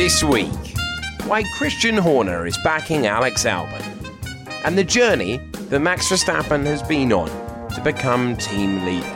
This 0.00 0.24
week, 0.24 0.48
why 1.26 1.42
Christian 1.58 1.94
Horner 1.94 2.46
is 2.46 2.56
backing 2.64 3.06
Alex 3.06 3.44
Albon, 3.44 3.84
and 4.64 4.78
the 4.78 4.82
journey 4.82 5.36
that 5.68 5.80
Max 5.80 6.08
Verstappen 6.08 6.64
has 6.64 6.82
been 6.82 7.12
on 7.12 7.28
to 7.68 7.82
become 7.82 8.34
team 8.38 8.82
leader. 8.86 9.06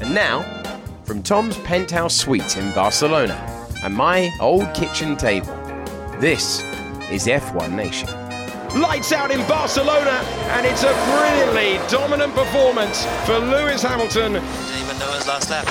And 0.00 0.14
now, 0.14 0.42
from 1.02 1.24
Tom's 1.24 1.58
penthouse 1.58 2.14
suite 2.14 2.56
in 2.56 2.72
Barcelona 2.72 3.34
and 3.82 3.92
my 3.92 4.30
old 4.40 4.72
kitchen 4.74 5.16
table, 5.16 5.56
this 6.20 6.62
is 7.10 7.26
F1 7.26 7.72
Nation. 7.72 8.08
Lights 8.80 9.10
out 9.10 9.32
in 9.32 9.40
Barcelona, 9.48 10.22
and 10.54 10.66
it's 10.66 10.84
a 10.84 10.92
brilliantly 11.18 11.84
dominant 11.90 12.32
performance 12.36 13.06
for 13.26 13.40
Lewis 13.40 13.82
Hamilton. 13.82 14.34
Didn't 14.34 14.84
even 14.84 14.98
know 15.00 15.10
his 15.14 15.26
last 15.26 15.50
lap. 15.50 15.66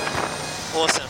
Awesome. 0.76 1.09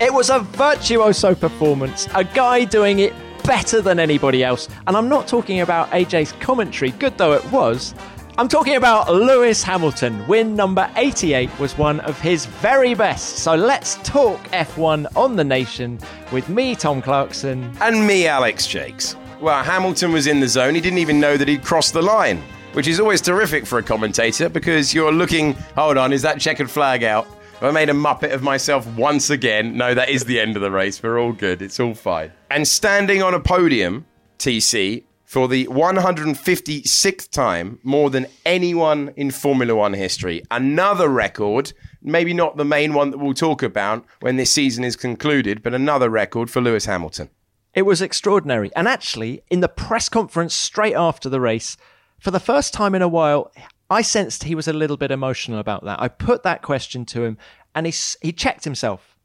It 0.00 0.14
was 0.14 0.30
a 0.30 0.38
virtuoso 0.38 1.34
performance, 1.34 2.06
a 2.14 2.22
guy 2.22 2.64
doing 2.64 3.00
it 3.00 3.12
better 3.42 3.82
than 3.82 3.98
anybody 3.98 4.44
else. 4.44 4.68
And 4.86 4.96
I'm 4.96 5.08
not 5.08 5.26
talking 5.26 5.60
about 5.60 5.90
AJ's 5.90 6.30
commentary, 6.32 6.92
good 6.92 7.18
though 7.18 7.32
it 7.32 7.44
was. 7.50 7.96
I'm 8.36 8.46
talking 8.46 8.76
about 8.76 9.12
Lewis 9.12 9.64
Hamilton. 9.64 10.24
Win 10.28 10.54
number 10.54 10.88
88 10.94 11.50
was 11.58 11.76
one 11.76 11.98
of 12.00 12.20
his 12.20 12.46
very 12.46 12.94
best. 12.94 13.38
So 13.38 13.56
let's 13.56 13.96
talk 14.04 14.40
F1 14.52 15.16
on 15.16 15.34
the 15.34 15.42
nation 15.42 15.98
with 16.30 16.48
me, 16.48 16.76
Tom 16.76 17.02
Clarkson. 17.02 17.72
And 17.80 18.06
me, 18.06 18.28
Alex 18.28 18.68
Jacques. 18.68 19.16
Well, 19.40 19.64
Hamilton 19.64 20.12
was 20.12 20.28
in 20.28 20.38
the 20.38 20.46
zone. 20.46 20.76
He 20.76 20.80
didn't 20.80 21.00
even 21.00 21.18
know 21.18 21.36
that 21.36 21.48
he'd 21.48 21.64
crossed 21.64 21.92
the 21.92 22.02
line, 22.02 22.40
which 22.74 22.86
is 22.86 23.00
always 23.00 23.20
terrific 23.20 23.66
for 23.66 23.78
a 23.78 23.82
commentator 23.82 24.48
because 24.48 24.94
you're 24.94 25.10
looking, 25.10 25.54
hold 25.74 25.96
on, 25.96 26.12
is 26.12 26.22
that 26.22 26.40
checkered 26.40 26.70
flag 26.70 27.02
out? 27.02 27.26
I 27.60 27.72
made 27.72 27.90
a 27.90 27.92
muppet 27.92 28.32
of 28.32 28.44
myself 28.44 28.86
once 28.94 29.30
again. 29.30 29.76
No, 29.76 29.92
that 29.92 30.10
is 30.10 30.24
the 30.24 30.38
end 30.38 30.54
of 30.54 30.62
the 30.62 30.70
race. 30.70 31.02
We're 31.02 31.18
all 31.18 31.32
good. 31.32 31.60
It's 31.60 31.80
all 31.80 31.94
fine. 31.94 32.30
And 32.50 32.68
standing 32.68 33.20
on 33.20 33.34
a 33.34 33.40
podium, 33.40 34.06
TC, 34.38 35.02
for 35.24 35.48
the 35.48 35.66
156th 35.66 37.30
time, 37.30 37.80
more 37.82 38.10
than 38.10 38.28
anyone 38.46 39.12
in 39.16 39.32
Formula 39.32 39.74
One 39.74 39.92
history. 39.92 40.44
Another 40.52 41.08
record, 41.08 41.72
maybe 42.00 42.32
not 42.32 42.56
the 42.56 42.64
main 42.64 42.94
one 42.94 43.10
that 43.10 43.18
we'll 43.18 43.34
talk 43.34 43.64
about 43.64 44.06
when 44.20 44.36
this 44.36 44.52
season 44.52 44.84
is 44.84 44.94
concluded, 44.94 45.60
but 45.60 45.74
another 45.74 46.08
record 46.08 46.50
for 46.50 46.60
Lewis 46.60 46.86
Hamilton. 46.86 47.28
It 47.74 47.82
was 47.82 48.00
extraordinary. 48.00 48.70
And 48.76 48.86
actually, 48.86 49.42
in 49.50 49.60
the 49.60 49.68
press 49.68 50.08
conference 50.08 50.54
straight 50.54 50.94
after 50.94 51.28
the 51.28 51.40
race, 51.40 51.76
for 52.20 52.30
the 52.30 52.40
first 52.40 52.72
time 52.72 52.94
in 52.94 53.02
a 53.02 53.08
while, 53.08 53.50
I 53.90 54.02
sensed 54.02 54.44
he 54.44 54.54
was 54.54 54.68
a 54.68 54.72
little 54.74 54.98
bit 54.98 55.10
emotional 55.10 55.58
about 55.58 55.84
that. 55.84 56.00
I 56.00 56.08
put 56.08 56.42
that 56.42 56.60
question 56.60 57.06
to 57.06 57.24
him 57.24 57.38
and 57.78 57.86
he, 57.86 57.94
he 58.20 58.32
checked 58.32 58.64
himself 58.64 59.16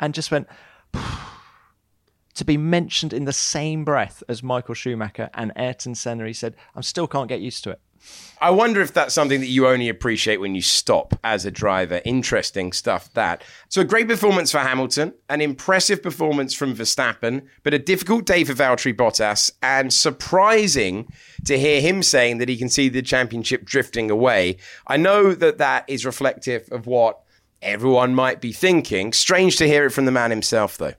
and 0.00 0.12
just 0.12 0.32
went, 0.32 0.48
to 2.34 2.44
be 2.44 2.56
mentioned 2.56 3.12
in 3.12 3.24
the 3.24 3.32
same 3.32 3.84
breath 3.84 4.24
as 4.28 4.42
Michael 4.42 4.74
Schumacher 4.74 5.30
and 5.32 5.52
Ayrton 5.54 5.94
Senna. 5.94 6.26
He 6.26 6.32
said, 6.32 6.56
I 6.74 6.80
still 6.80 7.06
can't 7.06 7.28
get 7.28 7.40
used 7.40 7.62
to 7.64 7.70
it. 7.70 7.80
I 8.40 8.50
wonder 8.50 8.80
if 8.80 8.92
that's 8.92 9.14
something 9.14 9.38
that 9.40 9.46
you 9.46 9.68
only 9.68 9.88
appreciate 9.88 10.40
when 10.40 10.56
you 10.56 10.62
stop 10.62 11.20
as 11.22 11.44
a 11.44 11.52
driver. 11.52 12.00
Interesting 12.04 12.72
stuff, 12.72 13.12
that. 13.12 13.44
So, 13.68 13.82
a 13.82 13.84
great 13.84 14.08
performance 14.08 14.50
for 14.50 14.58
Hamilton, 14.58 15.12
an 15.28 15.40
impressive 15.40 16.02
performance 16.02 16.52
from 16.52 16.74
Verstappen, 16.74 17.46
but 17.62 17.74
a 17.74 17.78
difficult 17.78 18.24
day 18.24 18.42
for 18.42 18.54
Valtteri 18.54 18.96
Bottas, 18.96 19.52
and 19.62 19.92
surprising 19.92 21.12
to 21.44 21.58
hear 21.58 21.80
him 21.80 22.02
saying 22.02 22.38
that 22.38 22.48
he 22.48 22.56
can 22.56 22.70
see 22.70 22.88
the 22.88 23.02
championship 23.02 23.66
drifting 23.66 24.10
away. 24.10 24.56
I 24.86 24.96
know 24.96 25.32
that 25.34 25.58
that 25.58 25.84
is 25.86 26.06
reflective 26.06 26.66
of 26.72 26.86
what 26.86 27.20
everyone 27.62 28.14
might 28.14 28.40
be 28.40 28.52
thinking. 28.52 29.12
Strange 29.12 29.56
to 29.56 29.66
hear 29.66 29.86
it 29.86 29.90
from 29.90 30.04
the 30.04 30.12
man 30.12 30.30
himself, 30.30 30.78
though. 30.78 30.94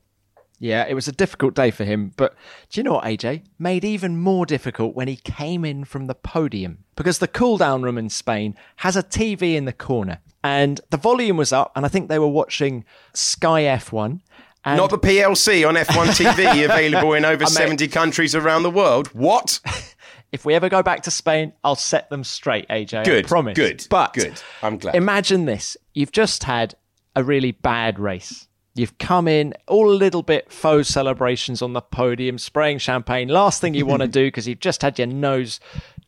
Yeah, 0.59 0.85
it 0.87 0.93
was 0.93 1.07
a 1.07 1.11
difficult 1.11 1.55
day 1.55 1.71
for 1.71 1.85
him, 1.85 2.13
but 2.17 2.35
do 2.69 2.79
you 2.79 2.83
know 2.83 2.93
what, 2.93 3.05
AJ? 3.05 3.43
Made 3.57 3.83
even 3.83 4.17
more 4.19 4.45
difficult 4.45 4.95
when 4.95 5.07
he 5.07 5.15
came 5.15 5.65
in 5.65 5.85
from 5.85 6.05
the 6.05 6.13
podium 6.13 6.83
because 6.95 7.17
the 7.17 7.27
cool 7.27 7.57
down 7.57 7.81
room 7.81 7.97
in 7.97 8.11
Spain 8.11 8.55
has 8.77 8.95
a 8.95 9.01
TV 9.01 9.55
in 9.55 9.65
the 9.65 9.73
corner 9.73 10.19
and 10.43 10.79
the 10.91 10.97
volume 10.97 11.37
was 11.37 11.51
up, 11.51 11.71
and 11.75 11.85
I 11.85 11.89
think 11.89 12.09
they 12.09 12.19
were 12.19 12.27
watching 12.27 12.85
Sky 13.13 13.63
F1. 13.63 14.21
And 14.63 14.77
Not 14.77 14.91
the 14.91 14.99
PLC 14.99 15.67
on 15.67 15.75
F1 15.75 16.07
TV, 16.15 16.65
available 16.69 17.13
in 17.13 17.25
over 17.25 17.45
70 17.45 17.87
countries 17.87 18.35
around 18.35 18.63
the 18.63 18.69
world. 18.69 19.07
What? 19.07 19.59
if 20.31 20.45
we 20.45 20.53
ever 20.53 20.69
go 20.69 20.81
back 20.81 21.03
to 21.03 21.11
Spain, 21.11 21.53
I'll 21.63 21.75
set 21.75 22.09
them 22.09 22.23
straight, 22.23 22.67
AJ. 22.69 23.05
Good. 23.05 23.25
I 23.25 23.27
promise. 23.27 23.55
Good. 23.55 23.85
But 23.89 24.13
good. 24.13 24.41
I'm 24.63 24.77
glad. 24.77 24.95
Imagine 24.95 25.45
this. 25.45 25.75
You've 25.93 26.11
just 26.11 26.43
had 26.43 26.75
a 27.15 27.23
really 27.23 27.51
bad 27.51 27.99
race. 27.99 28.47
You've 28.73 28.97
come 28.97 29.27
in 29.27 29.53
all 29.67 29.91
a 29.91 29.93
little 29.93 30.23
bit 30.23 30.49
faux 30.49 30.87
celebrations 30.87 31.61
on 31.61 31.73
the 31.73 31.81
podium, 31.81 32.37
spraying 32.37 32.77
champagne. 32.77 33.27
Last 33.27 33.59
thing 33.59 33.73
you 33.73 33.85
want 33.85 34.01
to 34.01 34.07
do 34.21 34.27
because 34.27 34.47
you've 34.47 34.61
just 34.61 34.81
had 34.81 34.97
your 34.97 35.07
nose 35.07 35.59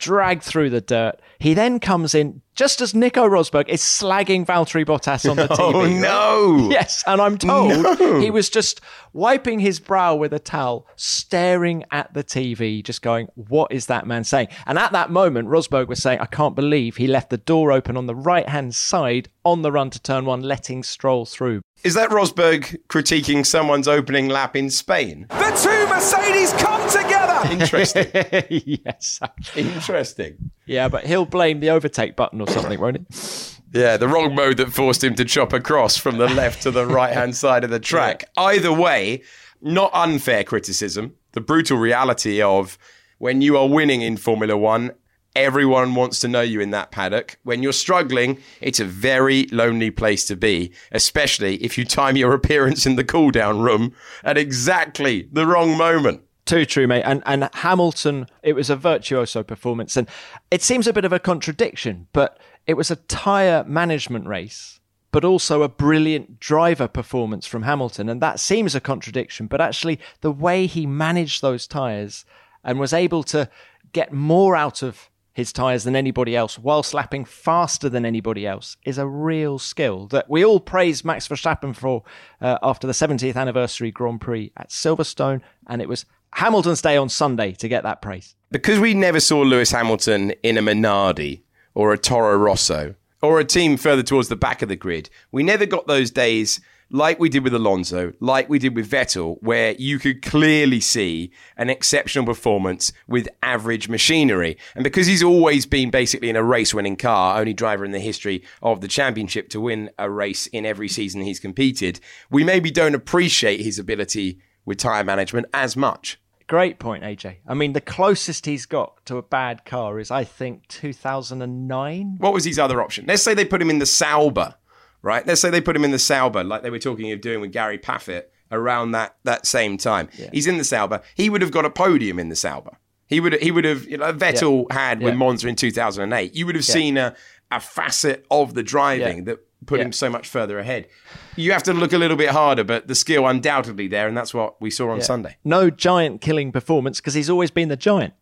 dragged 0.03 0.43
through 0.43 0.69
the 0.69 0.81
dirt. 0.81 1.19
He 1.39 1.53
then 1.53 1.79
comes 1.79 2.13
in 2.13 2.41
just 2.55 2.81
as 2.81 2.93
Nico 2.93 3.27
Rosberg 3.27 3.67
is 3.67 3.81
slagging 3.81 4.45
Valtteri 4.45 4.85
Bottas 4.85 5.29
on 5.29 5.37
the 5.37 5.47
TV. 5.47 5.53
Oh, 5.63 5.87
no. 5.87 6.69
Yes, 6.71 7.03
and 7.07 7.21
I'm 7.21 7.37
told 7.37 7.97
he 8.21 8.29
was 8.29 8.49
just 8.49 8.81
wiping 9.13 9.59
his 9.59 9.79
brow 9.79 10.15
with 10.15 10.33
a 10.33 10.39
towel, 10.39 10.87
staring 10.95 11.83
at 11.91 12.13
the 12.13 12.23
TV, 12.23 12.83
just 12.83 13.01
going, 13.01 13.27
What 13.35 13.71
is 13.71 13.87
that 13.87 14.05
man 14.05 14.23
saying? 14.23 14.49
And 14.67 14.77
at 14.77 14.91
that 14.91 15.09
moment, 15.09 15.47
Rosberg 15.47 15.87
was 15.87 16.01
saying, 16.01 16.19
I 16.19 16.25
can't 16.25 16.55
believe 16.55 16.97
he 16.97 17.07
left 17.07 17.29
the 17.29 17.37
door 17.37 17.71
open 17.71 17.97
on 17.97 18.07
the 18.07 18.15
right 18.15 18.47
hand 18.47 18.75
side 18.75 19.29
on 19.45 19.61
the 19.61 19.71
run 19.71 19.89
to 19.91 20.01
turn 20.01 20.25
one, 20.25 20.41
letting 20.41 20.83
Stroll 20.83 21.25
through. 21.25 21.61
Is 21.83 21.93
that 21.95 22.09
Rosberg 22.09 22.77
critiquing 22.87 23.45
someone's 23.45 23.87
opening 23.87 24.27
lap 24.29 24.55
in 24.55 24.69
Spain? 24.69 25.27
The 25.29 25.59
two 25.61 25.87
Mercedes 25.93 26.53
come 26.53 26.87
together. 26.89 27.22
Interesting. 27.51 28.07
yes. 28.49 29.19
Interesting. 29.55 30.51
Yeah, 30.65 30.87
but 30.87 31.05
he'll 31.05 31.25
blame 31.25 31.59
the 31.59 31.69
overtake 31.69 32.15
button 32.15 32.41
or 32.41 32.47
something, 32.47 32.79
won't 32.79 32.97
he? 32.97 33.79
Yeah, 33.79 33.97
the 33.97 34.07
wrong 34.07 34.35
mode 34.35 34.57
that 34.57 34.71
forced 34.71 35.03
him 35.03 35.15
to 35.15 35.25
chop 35.25 35.51
across 35.51 35.97
from 35.97 36.17
the 36.17 36.27
left 36.27 36.61
to 36.63 36.71
the 36.71 36.85
right 36.85 37.11
hand 37.11 37.35
side 37.35 37.63
of 37.63 37.71
the 37.71 37.79
track. 37.79 38.23
Either 38.37 38.71
way, 38.71 39.23
not 39.61 39.89
unfair 39.93 40.43
criticism. 40.43 41.15
The 41.31 41.41
brutal 41.41 41.77
reality 41.77 42.41
of 42.41 42.77
when 43.17 43.41
you 43.41 43.57
are 43.57 43.67
winning 43.67 44.01
in 44.01 44.17
Formula 44.17 44.55
One, 44.55 44.91
everyone 45.35 45.95
wants 45.95 46.19
to 46.19 46.27
know 46.27 46.41
you 46.41 46.61
in 46.61 46.69
that 46.71 46.91
paddock. 46.91 47.39
When 47.43 47.63
you're 47.63 47.73
struggling, 47.73 48.37
it's 48.61 48.79
a 48.79 48.85
very 48.85 49.47
lonely 49.47 49.89
place 49.89 50.25
to 50.27 50.35
be, 50.35 50.71
especially 50.91 51.55
if 51.63 51.77
you 51.77 51.85
time 51.85 52.15
your 52.15 52.33
appearance 52.33 52.85
in 52.85 52.95
the 52.95 53.03
cool 53.03 53.31
down 53.31 53.59
room 53.59 53.93
at 54.23 54.37
exactly 54.37 55.27
the 55.31 55.47
wrong 55.47 55.77
moment. 55.77 56.21
Too 56.45 56.65
true, 56.65 56.87
mate. 56.87 57.03
And 57.03 57.23
and 57.25 57.49
Hamilton, 57.53 58.27
it 58.41 58.53
was 58.53 58.69
a 58.69 58.75
virtuoso 58.75 59.43
performance, 59.43 59.95
and 59.95 60.09
it 60.51 60.61
seems 60.61 60.87
a 60.87 60.93
bit 60.93 61.05
of 61.05 61.13
a 61.13 61.19
contradiction, 61.19 62.07
but 62.11 62.37
it 62.67 62.73
was 62.73 62.91
a 62.91 62.97
tyre 62.97 63.63
management 63.65 64.27
race, 64.27 64.79
but 65.11 65.23
also 65.23 65.63
a 65.63 65.69
brilliant 65.69 66.39
driver 66.39 66.87
performance 66.87 67.47
from 67.47 67.63
Hamilton, 67.63 68.09
and 68.09 68.21
that 68.21 68.41
seems 68.41 68.75
a 68.75 68.81
contradiction. 68.81 69.47
But 69.47 69.61
actually, 69.61 69.99
the 70.19 70.31
way 70.31 70.65
he 70.65 70.85
managed 70.85 71.41
those 71.41 71.65
tyres 71.65 72.25
and 72.63 72.77
was 72.79 72.93
able 72.93 73.23
to 73.23 73.49
get 73.93 74.11
more 74.11 74.55
out 74.55 74.81
of 74.81 75.09
his 75.33 75.51
tyres 75.51 75.83
than 75.83 75.95
anybody 75.95 76.35
else 76.35 76.59
while 76.59 76.83
slapping 76.83 77.25
faster 77.25 77.89
than 77.89 78.05
anybody 78.05 78.45
else 78.45 78.77
is 78.85 78.97
a 78.97 79.07
real 79.07 79.57
skill 79.57 80.07
that 80.07 80.29
we 80.29 80.45
all 80.45 80.59
praise 80.59 81.03
Max 81.03 81.27
Verstappen 81.27 81.75
for 81.75 82.03
uh, 82.39 82.59
after 82.61 82.85
the 82.85 82.93
70th 82.93 83.35
anniversary 83.35 83.91
Grand 83.91 84.21
Prix 84.21 84.51
at 84.55 84.69
Silverstone. 84.69 85.41
And 85.67 85.81
it 85.81 85.89
was 85.89 86.05
Hamilton's 86.35 86.81
day 86.81 86.97
on 86.97 87.09
Sunday 87.09 87.53
to 87.53 87.67
get 87.67 87.83
that 87.83 88.01
praise. 88.01 88.35
Because 88.51 88.79
we 88.79 88.93
never 88.93 89.19
saw 89.19 89.41
Lewis 89.41 89.71
Hamilton 89.71 90.31
in 90.43 90.57
a 90.57 90.61
Minardi 90.61 91.41
or 91.73 91.93
a 91.93 91.97
Toro 91.97 92.37
Rosso 92.37 92.95
or 93.21 93.39
a 93.39 93.45
team 93.45 93.77
further 93.77 94.03
towards 94.03 94.27
the 94.27 94.35
back 94.35 94.61
of 94.61 94.69
the 94.69 94.75
grid, 94.75 95.09
we 95.31 95.43
never 95.43 95.65
got 95.65 95.87
those 95.87 96.11
days 96.11 96.59
like 96.93 97.19
we 97.19 97.29
did 97.29 97.43
with 97.43 97.53
Alonso, 97.55 98.13
like 98.19 98.49
we 98.49 98.59
did 98.59 98.75
with 98.75 98.89
Vettel, 98.89 99.41
where 99.41 99.71
you 99.79 99.97
could 99.97 100.21
clearly 100.21 100.79
see 100.79 101.31
an 101.57 101.69
exceptional 101.69 102.25
performance 102.25 102.93
with 103.07 103.27
average 103.41 103.89
machinery. 103.89 104.57
And 104.75 104.83
because 104.83 105.07
he's 105.07 105.23
always 105.23 105.65
been 105.65 105.89
basically 105.89 106.29
in 106.29 106.35
a 106.35 106.43
race 106.43 106.73
winning 106.73 106.95
car, 106.95 107.39
only 107.39 107.53
driver 107.53 107.83
in 107.83 107.91
the 107.91 107.99
history 107.99 108.43
of 108.61 108.81
the 108.81 108.87
championship 108.87 109.49
to 109.49 109.61
win 109.61 109.89
a 109.97 110.09
race 110.09 110.45
in 110.47 110.65
every 110.65 110.87
season 110.87 111.21
he's 111.21 111.39
competed, 111.39 111.99
we 112.29 112.43
maybe 112.43 112.69
don't 112.69 112.95
appreciate 112.95 113.61
his 113.61 113.79
ability 113.79 114.39
with 114.65 114.77
tyre 114.77 115.03
management 115.03 115.47
as 115.51 115.75
much. 115.75 116.19
Great 116.47 116.79
point, 116.79 117.03
AJ. 117.03 117.37
I 117.47 117.53
mean, 117.53 117.73
the 117.73 117.81
closest 117.81 118.45
he's 118.45 118.65
got 118.65 119.05
to 119.05 119.17
a 119.17 119.21
bad 119.21 119.65
car 119.65 119.99
is, 119.99 120.11
I 120.11 120.23
think, 120.23 120.67
2009. 120.67 122.15
What 122.19 122.33
was 122.33 122.45
his 122.45 122.59
other 122.59 122.81
option? 122.81 123.05
Let's 123.07 123.23
say 123.23 123.33
they 123.33 123.45
put 123.45 123.61
him 123.61 123.69
in 123.69 123.79
the 123.79 123.85
Sauber, 123.85 124.55
right? 125.01 125.25
Let's 125.25 125.41
say 125.41 125.49
they 125.49 125.61
put 125.61 125.75
him 125.75 125.85
in 125.85 125.91
the 125.91 125.99
Sauber, 125.99 126.43
like 126.43 126.61
they 126.61 126.69
were 126.69 126.79
talking 126.79 127.11
of 127.11 127.21
doing 127.21 127.41
with 127.41 127.51
Gary 127.51 127.77
Paffett 127.77 128.25
around 128.51 128.91
that 128.91 129.15
that 129.23 129.45
same 129.45 129.77
time. 129.77 130.09
Yeah. 130.17 130.29
He's 130.31 130.47
in 130.47 130.57
the 130.57 130.63
Sauber. 130.63 131.01
He 131.15 131.29
would 131.29 131.41
have 131.41 131.51
got 131.51 131.65
a 131.65 131.69
podium 131.69 132.19
in 132.19 132.29
the 132.29 132.35
Sauber. 132.35 132.77
He 133.07 133.19
would 133.19 133.33
he 133.41 133.51
would 133.51 133.65
have 133.65 133.85
you 133.85 133.97
know 133.97 134.13
Vettel 134.13 134.65
yeah. 134.69 134.79
had 134.79 135.01
yeah. 135.01 135.05
with 135.05 135.15
Monza 135.15 135.47
in 135.47 135.55
2008. 135.55 136.35
You 136.35 136.45
would 136.45 136.55
have 136.55 136.65
seen 136.65 136.97
a 136.97 137.15
a 137.51 137.59
facet 137.59 138.25
of 138.31 138.53
the 138.53 138.63
driving 138.63 139.25
that 139.25 139.39
put 139.63 139.79
Yeah. 139.79 139.85
him 139.85 139.91
so 139.91 140.09
much 140.09 140.27
further 140.27 140.59
ahead. 140.59 140.87
You 141.35 141.51
have 141.53 141.63
to 141.63 141.73
look 141.73 141.93
a 141.93 141.97
little 141.97 142.17
bit 142.17 142.29
harder, 142.29 142.63
but 142.63 142.87
the 142.87 142.95
skill 142.95 143.25
undoubtedly 143.27 143.87
there, 143.87 144.07
and 144.07 144.15
that's 144.15 144.33
what 144.33 144.61
we 144.61 144.69
saw 144.69 144.89
on 144.91 145.01
Sunday. 145.01 145.37
No 145.43 145.69
giant 145.69 146.21
killing 146.21 146.51
performance 146.51 146.99
because 146.99 147.13
he's 147.13 147.29
always 147.29 147.51
been 147.51 147.69
the 147.69 147.77
giant. 147.77 148.13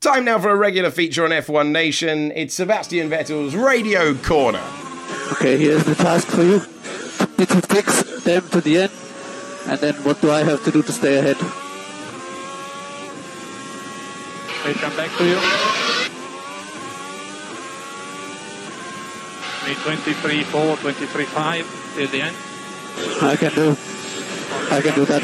Time 0.00 0.24
now 0.24 0.38
for 0.38 0.50
a 0.50 0.56
regular 0.56 0.90
feature 0.90 1.24
on 1.24 1.30
F1 1.30 1.70
Nation. 1.72 2.30
It's 2.34 2.54
Sebastian 2.54 3.08
Vettel's 3.08 3.54
Radio 3.54 4.14
Corner. 4.14 4.62
Okay, 5.32 5.56
here's 5.56 5.84
the 5.84 5.94
task 5.94 6.28
for 6.28 6.42
you. 6.42 6.60
Need 7.38 7.48
to 7.48 7.60
fix 7.62 8.02
them 8.24 8.46
to 8.50 8.60
the 8.60 8.78
end. 8.82 8.92
And 9.68 9.78
then 9.80 9.94
what 10.04 10.20
do 10.20 10.30
I 10.30 10.44
have 10.44 10.62
to 10.64 10.70
do 10.70 10.82
to 10.82 10.92
stay 10.92 11.16
ahead? 11.18 11.36
We 14.66 14.74
come 14.74 14.96
back 14.96 15.16
to 15.18 15.24
you. 15.24 15.85
323.4, 19.74 20.76
23.5 20.76 21.96
till 21.96 22.08
the 22.08 22.22
end. 22.22 22.36
I 23.22 23.36
can 23.36 23.52
do. 23.52 23.76
I 24.70 24.80
can 24.80 24.94
do 24.94 25.04
that. 25.06 25.22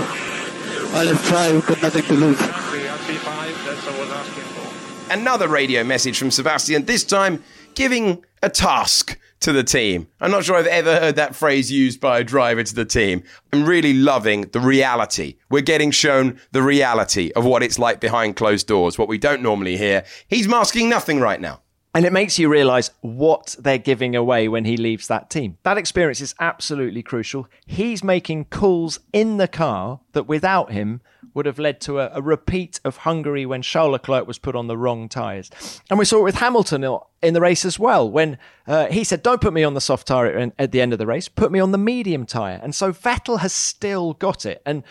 Well, 0.92 1.04
let's 1.04 1.28
try. 1.28 1.52
We've 1.52 1.66
got 1.66 1.80
nothing 1.80 2.02
to 2.02 2.14
lose. 2.14 2.38
We 2.40 2.88
are 2.88 2.98
3.5, 2.98 3.64
that's 3.64 3.86
what 3.86 3.94
I 3.94 3.98
was 4.00 4.10
asking 4.10 4.42
for. 4.42 5.12
Another 5.12 5.48
radio 5.48 5.84
message 5.84 6.18
from 6.18 6.30
Sebastian, 6.30 6.84
this 6.84 7.04
time 7.04 7.42
giving 7.74 8.24
a 8.42 8.50
task 8.50 9.18
to 9.40 9.52
the 9.52 9.64
team. 9.64 10.08
I'm 10.20 10.30
not 10.30 10.44
sure 10.44 10.56
I've 10.56 10.66
ever 10.66 10.98
heard 11.00 11.16
that 11.16 11.34
phrase 11.34 11.70
used 11.70 12.00
by 12.00 12.18
a 12.18 12.24
driver 12.24 12.62
to 12.62 12.74
the 12.74 12.84
team. 12.84 13.22
I'm 13.52 13.64
really 13.64 13.94
loving 13.94 14.42
the 14.42 14.60
reality. 14.60 15.36
We're 15.50 15.62
getting 15.62 15.90
shown 15.90 16.38
the 16.52 16.62
reality 16.62 17.32
of 17.34 17.44
what 17.44 17.62
it's 17.62 17.78
like 17.78 18.00
behind 18.00 18.36
closed 18.36 18.66
doors, 18.66 18.98
what 18.98 19.08
we 19.08 19.18
don't 19.18 19.42
normally 19.42 19.76
hear. 19.76 20.04
He's 20.28 20.46
masking 20.46 20.88
nothing 20.88 21.20
right 21.20 21.40
now. 21.40 21.61
And 21.94 22.06
it 22.06 22.12
makes 22.12 22.38
you 22.38 22.48
realize 22.48 22.90
what 23.02 23.54
they're 23.58 23.76
giving 23.76 24.16
away 24.16 24.48
when 24.48 24.64
he 24.64 24.78
leaves 24.78 25.08
that 25.08 25.28
team. 25.28 25.58
That 25.62 25.76
experience 25.76 26.22
is 26.22 26.34
absolutely 26.40 27.02
crucial. 27.02 27.48
He's 27.66 28.02
making 28.02 28.46
calls 28.46 28.98
in 29.12 29.36
the 29.36 29.48
car 29.48 30.00
that 30.12 30.26
without 30.26 30.72
him 30.72 31.02
would 31.34 31.44
have 31.44 31.58
led 31.58 31.80
to 31.82 32.00
a, 32.00 32.10
a 32.14 32.22
repeat 32.22 32.80
of 32.84 32.98
Hungary 32.98 33.44
when 33.44 33.60
Charles 33.62 33.92
Leclerc 33.92 34.26
was 34.26 34.38
put 34.38 34.56
on 34.56 34.68
the 34.68 34.76
wrong 34.76 35.08
tyres. 35.08 35.50
And 35.90 35.98
we 35.98 36.04
saw 36.04 36.18
it 36.18 36.24
with 36.24 36.36
Hamilton 36.36 36.98
in 37.22 37.34
the 37.34 37.40
race 37.40 37.64
as 37.64 37.78
well, 37.78 38.10
when 38.10 38.38
uh, 38.66 38.86
he 38.86 39.04
said, 39.04 39.22
Don't 39.22 39.40
put 39.40 39.52
me 39.52 39.62
on 39.64 39.74
the 39.74 39.80
soft 39.80 40.06
tyre 40.06 40.52
at- 40.58 40.72
the 40.72 40.80
end 40.80 40.92
of 40.94 40.98
the 40.98 41.06
race, 41.06 41.28
put 41.28 41.52
me 41.52 41.60
on 41.60 41.72
the 41.72 41.78
medium 41.78 42.24
tyre. 42.24 42.58
And 42.62 42.74
so 42.74 42.92
Vettel 42.92 43.40
has 43.40 43.52
still 43.52 44.14
got 44.14 44.46
it. 44.46 44.62
And 44.64 44.82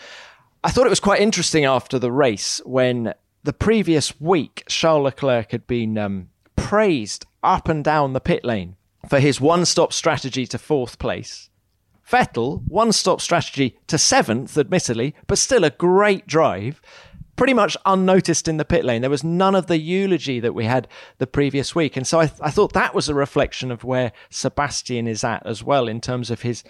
I 0.62 0.70
thought 0.70 0.86
it 0.86 0.90
was 0.90 1.00
quite 1.00 1.20
interesting 1.20 1.64
after 1.64 1.98
the 1.98 2.12
race 2.12 2.60
when 2.64 3.14
the 3.42 3.52
previous 3.52 4.20
week 4.20 4.62
Charles 4.68 5.02
Leclerc 5.04 5.50
had 5.50 5.66
been 5.66 5.98
um, 5.98 6.28
praised 6.62 7.26
up 7.42 7.68
and 7.68 7.84
down 7.84 8.12
the 8.12 8.20
pit 8.20 8.44
lane 8.44 8.76
for 9.08 9.18
his 9.20 9.40
one 9.40 9.64
stop 9.64 9.92
strategy 9.92 10.46
to 10.46 10.58
fourth 10.58 10.98
place. 10.98 11.50
Vettel, 12.08 12.62
one 12.68 12.92
stop 12.92 13.20
strategy 13.20 13.78
to 13.86 13.98
seventh, 13.98 14.56
admittedly, 14.56 15.14
but 15.26 15.38
still 15.38 15.64
a 15.64 15.70
great 15.70 16.26
drive. 16.26 16.80
Pretty 17.36 17.54
much 17.54 17.76
unnoticed 17.86 18.46
in 18.46 18.58
the 18.58 18.64
pit 18.64 18.84
lane. 18.84 19.00
There 19.00 19.10
was 19.10 19.24
none 19.24 19.54
of 19.54 19.66
the 19.66 19.78
eulogy 19.78 20.38
that 20.40 20.54
we 20.54 20.64
had 20.66 20.86
the 21.18 21.26
previous 21.26 21.74
week. 21.74 21.96
And 21.96 22.06
so 22.06 22.20
I, 22.20 22.30
I 22.40 22.50
thought 22.50 22.74
that 22.74 22.94
was 22.94 23.08
a 23.08 23.14
reflection 23.14 23.70
of 23.70 23.84
where 23.84 24.12
Sebastian 24.30 25.08
is 25.08 25.24
at 25.24 25.44
as 25.46 25.64
well 25.64 25.88
in 25.88 26.00
terms 26.00 26.30
of 26.30 26.42
his 26.42 26.62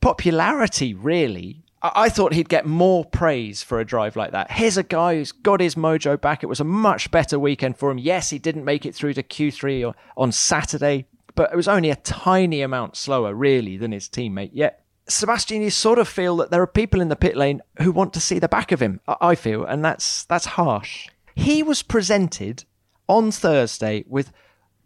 popularity, 0.00 0.94
really. 0.94 1.62
I 1.82 2.08
thought 2.10 2.34
he'd 2.34 2.48
get 2.48 2.66
more 2.66 3.04
praise 3.04 3.62
for 3.62 3.80
a 3.80 3.84
drive 3.86 4.14
like 4.14 4.32
that. 4.32 4.50
Here's 4.50 4.76
a 4.76 4.82
guy 4.82 5.14
who's 5.14 5.32
got 5.32 5.60
his 5.60 5.76
mojo 5.76 6.20
back. 6.20 6.42
It 6.42 6.46
was 6.48 6.60
a 6.60 6.64
much 6.64 7.10
better 7.10 7.38
weekend 7.38 7.78
for 7.78 7.90
him. 7.90 7.98
Yes, 7.98 8.28
he 8.30 8.38
didn't 8.38 8.64
make 8.66 8.84
it 8.84 8.94
through 8.94 9.14
to 9.14 9.22
Q3 9.22 9.84
o- 9.88 9.94
on 10.16 10.30
Saturday, 10.30 11.06
but 11.34 11.50
it 11.52 11.56
was 11.56 11.68
only 11.68 11.88
a 11.90 11.96
tiny 11.96 12.60
amount 12.60 12.96
slower, 12.96 13.34
really, 13.34 13.78
than 13.78 13.92
his 13.92 14.08
teammate. 14.08 14.50
Yet, 14.52 14.84
Sebastian, 15.08 15.62
you 15.62 15.70
sort 15.70 15.98
of 15.98 16.06
feel 16.06 16.36
that 16.36 16.50
there 16.50 16.60
are 16.62 16.66
people 16.66 17.00
in 17.00 17.08
the 17.08 17.16
pit 17.16 17.36
lane 17.36 17.62
who 17.80 17.92
want 17.92 18.12
to 18.12 18.20
see 18.20 18.38
the 18.38 18.48
back 18.48 18.72
of 18.72 18.80
him. 18.80 19.00
I 19.08 19.16
I 19.20 19.34
feel, 19.34 19.64
and 19.64 19.82
that's 19.84 20.24
that's 20.26 20.44
harsh. 20.46 21.08
He 21.34 21.62
was 21.62 21.82
presented 21.82 22.64
on 23.08 23.30
Thursday 23.32 24.04
with 24.06 24.30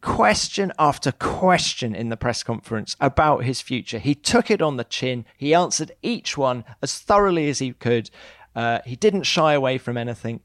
question 0.05 0.71
after 0.79 1.11
question 1.11 1.95
in 1.95 2.11
the 2.11 2.17
press 2.17 2.43
conference 2.43 2.95
about 3.01 3.45
his 3.45 3.62
future. 3.62 3.99
He 3.99 4.15
took 4.15 4.51
it 4.51 4.61
on 4.61 4.77
the 4.77 4.85
chin. 4.85 5.25
He 5.37 5.55
answered 5.55 5.93
each 6.03 6.37
one 6.37 6.65
as 6.83 6.99
thoroughly 6.99 7.49
as 7.49 7.59
he 7.59 7.73
could. 7.73 8.11
Uh, 8.55 8.81
he 8.85 8.97
didn't 8.97 9.23
shy 9.23 9.55
away 9.55 9.79
from 9.79 9.97
anything. 9.97 10.41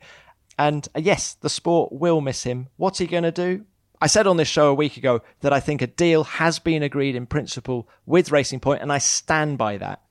And 0.58 0.88
uh, 0.96 1.02
yes, 1.02 1.34
the 1.34 1.50
sport 1.50 1.92
will 1.92 2.22
miss 2.22 2.44
him. 2.44 2.70
What's 2.78 3.00
he 3.00 3.06
going 3.06 3.24
to 3.24 3.32
do? 3.32 3.66
I 4.02 4.08
said 4.08 4.28
on 4.28 4.38
this 4.38 4.48
show 4.48 4.70
a 4.70 4.74
week 4.74 4.96
ago 4.96 5.22
that 5.42 5.52
I 5.52 5.60
think 5.60 5.82
a 5.82 5.88
deal 5.88 6.24
has 6.24 6.58
been 6.58 6.82
agreed 6.82 7.16
in 7.16 7.26
principle 7.26 7.90
with 8.06 8.32
Racing 8.32 8.62
Point, 8.62 8.82
and 8.82 8.94
I 8.94 8.98
stand 8.98 9.58
by 9.58 9.78
that. 9.78 10.02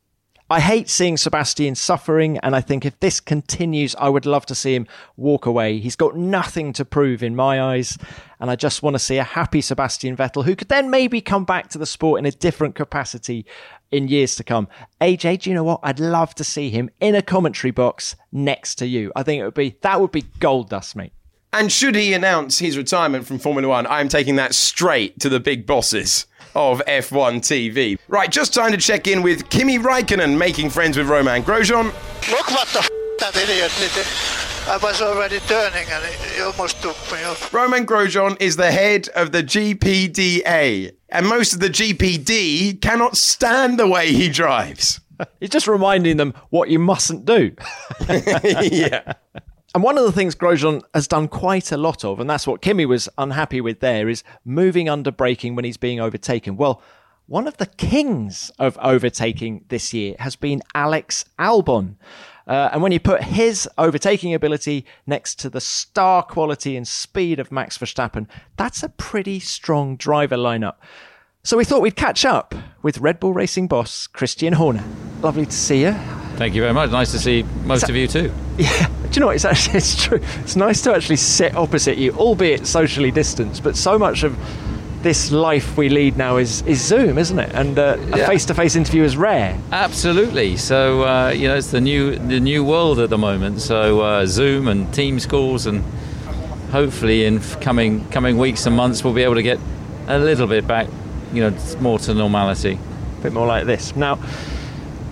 I 0.50 0.60
hate 0.60 0.88
seeing 0.88 1.18
Sebastian 1.18 1.74
suffering, 1.74 2.38
and 2.38 2.56
I 2.56 2.62
think 2.62 2.86
if 2.86 2.98
this 3.00 3.20
continues, 3.20 3.94
I 3.96 4.08
would 4.08 4.24
love 4.24 4.46
to 4.46 4.54
see 4.54 4.74
him 4.74 4.86
walk 5.18 5.44
away. 5.44 5.78
He's 5.78 5.94
got 5.94 6.16
nothing 6.16 6.72
to 6.72 6.86
prove 6.86 7.22
in 7.22 7.36
my 7.36 7.60
eyes, 7.60 7.98
and 8.40 8.50
I 8.50 8.56
just 8.56 8.82
want 8.82 8.94
to 8.94 8.98
see 8.98 9.18
a 9.18 9.24
happy 9.24 9.60
Sebastian 9.60 10.16
Vettel 10.16 10.46
who 10.46 10.56
could 10.56 10.70
then 10.70 10.88
maybe 10.88 11.20
come 11.20 11.44
back 11.44 11.68
to 11.68 11.78
the 11.78 11.84
sport 11.84 12.18
in 12.18 12.24
a 12.24 12.30
different 12.30 12.74
capacity 12.74 13.44
in 13.90 14.08
years 14.08 14.36
to 14.36 14.44
come. 14.44 14.68
AJ, 15.02 15.42
do 15.42 15.50
you 15.50 15.54
know 15.54 15.64
what? 15.64 15.80
I'd 15.82 16.00
love 16.00 16.34
to 16.36 16.44
see 16.44 16.70
him 16.70 16.88
in 16.98 17.14
a 17.14 17.20
commentary 17.20 17.70
box 17.70 18.16
next 18.32 18.76
to 18.76 18.86
you. 18.86 19.12
I 19.14 19.24
think 19.24 19.42
it 19.42 19.44
would 19.44 19.52
be 19.52 19.76
that 19.82 20.00
would 20.00 20.12
be 20.12 20.22
gold 20.40 20.70
dust, 20.70 20.96
mate. 20.96 21.12
And 21.52 21.70
should 21.70 21.94
he 21.94 22.14
announce 22.14 22.58
his 22.58 22.78
retirement 22.78 23.26
from 23.26 23.38
Formula 23.38 23.68
One, 23.68 23.86
I'm 23.86 24.08
taking 24.08 24.36
that 24.36 24.54
straight 24.54 25.20
to 25.20 25.28
the 25.28 25.40
big 25.40 25.66
bosses 25.66 26.24
of 26.54 26.82
F1 26.86 27.40
TV. 27.40 27.98
Right, 28.08 28.30
just 28.30 28.54
time 28.54 28.72
to 28.72 28.78
check 28.78 29.06
in 29.06 29.22
with 29.22 29.48
Kimi 29.50 29.78
Raikkonen 29.78 30.36
making 30.36 30.70
friends 30.70 30.96
with 30.96 31.08
Romain 31.08 31.42
Grosjean. 31.42 31.86
Look 32.30 32.50
what 32.50 32.68
the 32.68 32.80
f- 32.80 32.88
that 33.18 33.36
idiot 33.36 33.72
did. 33.78 34.06
I 34.68 34.76
was 34.82 35.00
already 35.00 35.38
turning 35.40 35.86
and 35.88 36.04
he 36.04 36.42
almost 36.42 36.82
took 36.82 36.96
me 37.10 37.22
off. 37.24 37.52
Romain 37.54 37.86
Grosjean 37.86 38.36
is 38.40 38.56
the 38.56 38.70
head 38.70 39.08
of 39.14 39.32
the 39.32 39.42
GPDA, 39.42 40.92
and 41.08 41.26
most 41.26 41.54
of 41.54 41.60
the 41.60 41.70
GPD 41.70 42.80
cannot 42.82 43.16
stand 43.16 43.78
the 43.78 43.88
way 43.88 44.12
he 44.12 44.28
drives. 44.28 45.00
He's 45.40 45.50
just 45.50 45.66
reminding 45.66 46.16
them 46.16 46.34
what 46.50 46.68
you 46.68 46.78
mustn't 46.78 47.24
do. 47.24 47.52
yeah. 48.08 49.14
And 49.74 49.82
one 49.82 49.98
of 49.98 50.04
the 50.04 50.12
things 50.12 50.34
Grosjean 50.34 50.82
has 50.94 51.06
done 51.06 51.28
quite 51.28 51.72
a 51.72 51.76
lot 51.76 52.04
of, 52.04 52.20
and 52.20 52.28
that's 52.28 52.46
what 52.46 52.62
Kimi 52.62 52.86
was 52.86 53.08
unhappy 53.18 53.60
with 53.60 53.80
there, 53.80 54.08
is 54.08 54.24
moving 54.44 54.88
under 54.88 55.10
braking 55.10 55.54
when 55.54 55.64
he's 55.64 55.76
being 55.76 56.00
overtaken. 56.00 56.56
Well, 56.56 56.82
one 57.26 57.46
of 57.46 57.58
the 57.58 57.66
kings 57.66 58.50
of 58.58 58.78
overtaking 58.80 59.66
this 59.68 59.92
year 59.92 60.16
has 60.18 60.36
been 60.36 60.62
Alex 60.74 61.26
Albon. 61.38 61.96
Uh, 62.46 62.70
and 62.72 62.82
when 62.82 62.92
you 62.92 62.98
put 62.98 63.22
his 63.22 63.68
overtaking 63.76 64.32
ability 64.32 64.86
next 65.06 65.38
to 65.40 65.50
the 65.50 65.60
star 65.60 66.22
quality 66.22 66.74
and 66.74 66.88
speed 66.88 67.38
of 67.38 67.52
Max 67.52 67.76
Verstappen, 67.76 68.26
that's 68.56 68.82
a 68.82 68.88
pretty 68.88 69.38
strong 69.38 69.96
driver 69.96 70.36
lineup. 70.36 70.76
So 71.44 71.58
we 71.58 71.66
thought 71.66 71.82
we'd 71.82 71.96
catch 71.96 72.24
up 72.24 72.54
with 72.82 72.98
Red 72.98 73.20
Bull 73.20 73.34
Racing 73.34 73.68
boss 73.68 74.06
Christian 74.06 74.54
Horner. 74.54 74.84
Lovely 75.20 75.44
to 75.44 75.52
see 75.52 75.82
you. 75.82 75.92
Thank 76.36 76.54
you 76.54 76.62
very 76.62 76.72
much. 76.72 76.90
Nice 76.90 77.12
to 77.12 77.18
see 77.18 77.42
most 77.64 77.90
of 77.90 77.96
you 77.96 78.08
too. 78.08 78.32
Yeah, 78.58 78.88
do 79.10 79.14
you 79.14 79.20
know 79.20 79.26
what? 79.26 79.36
It's 79.36 79.44
actually 79.44 79.76
it's 79.78 80.02
true. 80.04 80.20
It's 80.40 80.56
nice 80.56 80.82
to 80.82 80.94
actually 80.94 81.16
sit 81.16 81.54
opposite 81.56 81.98
you, 81.98 82.12
albeit 82.12 82.66
socially 82.66 83.10
distanced. 83.10 83.62
But 83.62 83.76
so 83.76 83.98
much 83.98 84.22
of 84.22 84.36
this 85.02 85.30
life 85.30 85.76
we 85.76 85.88
lead 85.88 86.16
now 86.16 86.36
is 86.38 86.62
is 86.62 86.84
Zoom, 86.84 87.18
isn't 87.18 87.38
it? 87.38 87.52
And 87.54 87.78
uh, 87.78 87.96
a 88.12 88.18
Yeah. 88.18 88.26
face-to-face 88.26 88.74
interview 88.76 89.04
is 89.04 89.16
rare. 89.16 89.56
Absolutely. 89.72 90.56
So 90.56 91.04
uh, 91.04 91.30
you 91.30 91.46
know, 91.48 91.56
it's 91.56 91.70
the 91.70 91.80
new 91.80 92.16
the 92.16 92.40
new 92.40 92.64
world 92.64 92.98
at 92.98 93.08
the 93.10 93.18
moment. 93.18 93.60
So 93.60 94.00
uh, 94.00 94.26
Zoom 94.26 94.66
and 94.68 94.92
Teams 94.92 95.24
calls, 95.26 95.66
and 95.66 95.84
hopefully 96.72 97.24
in 97.24 97.40
coming 97.60 98.04
coming 98.10 98.38
weeks 98.38 98.66
and 98.66 98.76
months, 98.76 99.04
we'll 99.04 99.14
be 99.14 99.22
able 99.22 99.36
to 99.36 99.42
get 99.42 99.58
a 100.08 100.18
little 100.18 100.46
bit 100.46 100.66
back, 100.66 100.88
you 101.32 101.42
know, 101.42 101.56
more 101.80 101.98
to 102.00 102.14
normality. 102.14 102.78
A 103.18 103.22
bit 103.22 103.32
more 103.32 103.46
like 103.46 103.66
this. 103.66 103.94
Now, 103.96 104.18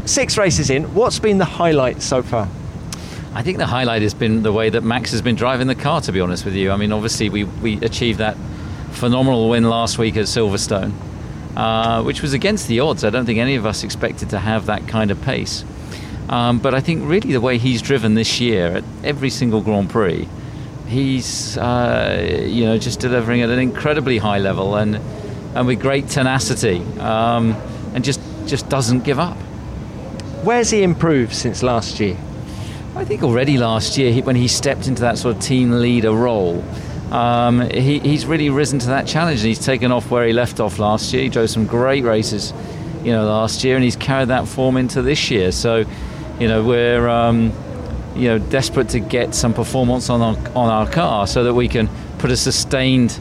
six 0.05 0.37
races 0.39 0.71
in. 0.71 0.95
What's 0.95 1.19
been 1.19 1.39
the 1.39 1.45
highlight 1.45 2.03
so 2.03 2.23
far? 2.23 2.49
I 3.37 3.43
think 3.43 3.59
the 3.59 3.67
highlight 3.67 4.01
has 4.01 4.15
been 4.15 4.43
the 4.43 4.51
way 4.51 4.71
that 4.71 4.83
Max 4.83 5.11
has 5.11 5.21
been 5.21 5.37
driving 5.37 5.67
the 5.67 5.75
car. 5.75 6.01
To 6.01 6.11
be 6.11 6.23
honest 6.23 6.47
with 6.47 6.55
you, 6.55 6.71
I 6.71 6.77
mean, 6.79 6.91
obviously 6.91 7.29
we 7.29 7.45
we 7.45 7.77
achieved 7.83 8.19
that 8.19 8.35
phenomenal 8.93 9.51
win 9.51 9.65
last 9.65 9.99
week 9.99 10.17
at 10.17 10.25
Silverstone, 10.25 10.95
uh, 11.55 12.03
which 12.03 12.23
was 12.23 12.33
against 12.33 12.67
the 12.67 12.81
odds. 12.81 13.05
I 13.05 13.11
don't 13.11 13.27
think 13.27 13.39
any 13.39 13.57
of 13.57 13.67
us 13.67 13.85
expected 13.85 14.31
to 14.31 14.39
have 14.39 14.65
that 14.67 14.89
kind 14.89 15.11
of 15.11 15.21
pace. 15.21 15.67
Um, 16.31 16.61
but 16.61 16.75
I 16.75 16.81
think 16.81 17.07
really 17.07 17.33
the 17.33 17.43
way 17.43 17.59
he's 17.59 17.83
driven 17.83 18.15
this 18.15 18.41
year 18.41 18.79
at 18.79 18.85
every 19.05 19.29
single 19.29 19.61
Grand 19.61 19.91
Prix, 19.91 20.27
he's 20.87 21.59
uh, 21.59 22.43
you 22.43 22.65
know 22.65 22.79
just 22.79 23.01
delivering 23.01 23.43
at 23.43 23.51
an 23.51 23.59
incredibly 23.59 24.17
high 24.17 24.39
level 24.39 24.77
and 24.77 24.97
and 25.55 25.67
with 25.67 25.79
great 25.79 26.09
tenacity, 26.09 26.79
um, 27.01 27.55
and 27.93 28.03
just 28.03 28.21
just 28.47 28.67
doesn't 28.71 29.05
give 29.05 29.19
up. 29.19 29.37
Where's 30.43 30.71
he 30.71 30.83
improved 30.83 31.35
since 31.35 31.63
last 31.63 32.01
year? 32.01 32.17
I 32.97 33.05
think 33.05 33.23
already 33.23 33.59
last 33.59 33.99
year, 33.99 34.11
he, 34.11 34.23
when 34.23 34.37
he 34.37 34.49
stepped 34.49 34.89
into 34.89 35.03
that 35.03 35.19
sort 35.19 35.37
of 35.37 35.43
team 35.43 35.71
leader 35.71 36.13
role, 36.13 36.65
um, 37.13 37.61
he, 37.71 37.99
he's 37.99 38.25
really 38.25 38.51
risen 38.51 38.79
to 38.81 38.87
that 38.89 39.07
challenge 39.07 39.41
and 39.41 39.49
he's 39.49 39.65
taken 39.65 39.93
off 39.93 40.11
where 40.11 40.27
he 40.27 40.33
left 40.33 40.61
off 40.61 40.79
last 40.79 41.13
year. 41.13 41.23
He 41.23 41.29
drove 41.29 41.51
some 41.51 41.67
great 41.67 42.05
races 42.05 42.53
you 43.05 43.13
know, 43.13 43.25
last 43.25 43.63
year, 43.63 43.77
and 43.77 43.85
he's 43.85 43.95
carried 43.95 44.29
that 44.29 44.49
form 44.49 44.77
into 44.77 45.03
this 45.03 45.31
year. 45.31 45.53
So, 45.53 45.85
you 46.41 46.49
know, 46.49 46.65
we're 46.65 47.09
um, 47.09 47.53
you 48.17 48.29
know 48.29 48.39
desperate 48.39 48.89
to 48.91 48.99
get 48.99 49.35
some 49.35 49.55
performance 49.55 50.11
on 50.11 50.23
our 50.23 50.37
on 50.57 50.71
our 50.71 50.91
car 50.91 51.27
so 51.27 51.45
that 51.45 51.55
we 51.55 51.69
can 51.69 51.89
put 52.19 52.31
a 52.31 52.37
sustained 52.37 53.19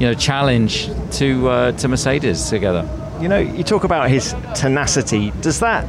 you 0.00 0.06
know 0.06 0.14
challenge 0.14 0.88
to 1.12 1.48
uh, 1.48 1.72
to 1.72 1.88
Mercedes 1.88 2.48
together. 2.48 2.88
You 3.20 3.28
know, 3.28 3.38
you 3.38 3.62
talk 3.62 3.84
about 3.84 4.08
his 4.08 4.34
tenacity. 4.54 5.30
Does 5.42 5.60
that 5.60 5.86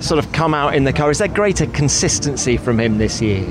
sort 0.00 0.24
of 0.24 0.32
come 0.32 0.54
out 0.54 0.74
in 0.74 0.84
the 0.84 0.92
car? 0.92 1.10
Is 1.10 1.18
there 1.18 1.28
greater 1.28 1.66
consistency 1.66 2.56
from 2.56 2.78
him 2.78 2.98
this 2.98 3.20
year? 3.20 3.46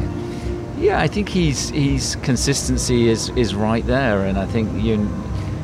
Yeah, 0.77 0.99
I 0.99 1.07
think 1.07 1.29
he's 1.29 1.69
he's 1.69 2.15
consistency 2.17 3.09
is 3.09 3.29
is 3.29 3.55
right 3.55 3.85
there, 3.85 4.25
and 4.25 4.37
I 4.37 4.45
think 4.45 4.83
you 4.83 5.05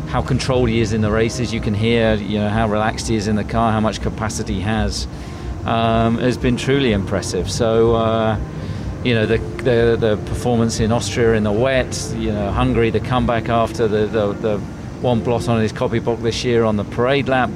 how 0.08 0.22
controlled 0.22 0.70
he 0.70 0.82
is 0.82 0.94
in 0.94 1.02
the 1.02 1.12
races. 1.12 1.54
You 1.54 1.62
can 1.62 1.74
hear 1.74 2.16
you 2.16 2.40
know 2.40 2.50
how 2.50 2.68
relaxed 2.68 3.08
he 3.08 3.16
is 3.16 3.28
in 3.28 3.36
the 3.36 3.44
car, 3.44 3.72
how 3.72 3.80
much 3.80 4.02
capacity 4.02 4.56
he 4.56 4.62
has. 4.62 5.08
Um, 5.66 6.18
has 6.18 6.38
been 6.38 6.58
truly 6.58 6.92
impressive. 6.92 7.50
So. 7.50 7.96
Uh, 7.96 8.40
you 9.04 9.16
know 9.16 9.26
the, 9.26 9.38
the, 9.38 9.98
the 10.00 10.18
performance 10.28 10.80
in 10.80 10.92
Austria 10.92 11.34
in 11.34 11.44
the 11.44 11.52
wet, 11.52 12.14
you 12.16 12.32
know 12.32 12.52
Hungary, 12.52 12.92
the 12.92 13.00
comeback 13.00 13.50
after 13.50 13.88
the, 13.88 14.06
the, 14.06 14.34
the 14.34 14.58
one 15.02 15.22
blot 15.24 15.50
on 15.50 15.60
his 15.60 15.72
copy 15.72 16.00
block 16.00 16.20
this 16.20 16.44
year 16.44 16.64
on 16.64 16.78
the 16.78 16.84
parade 16.84 17.28
lap, 17.28 17.50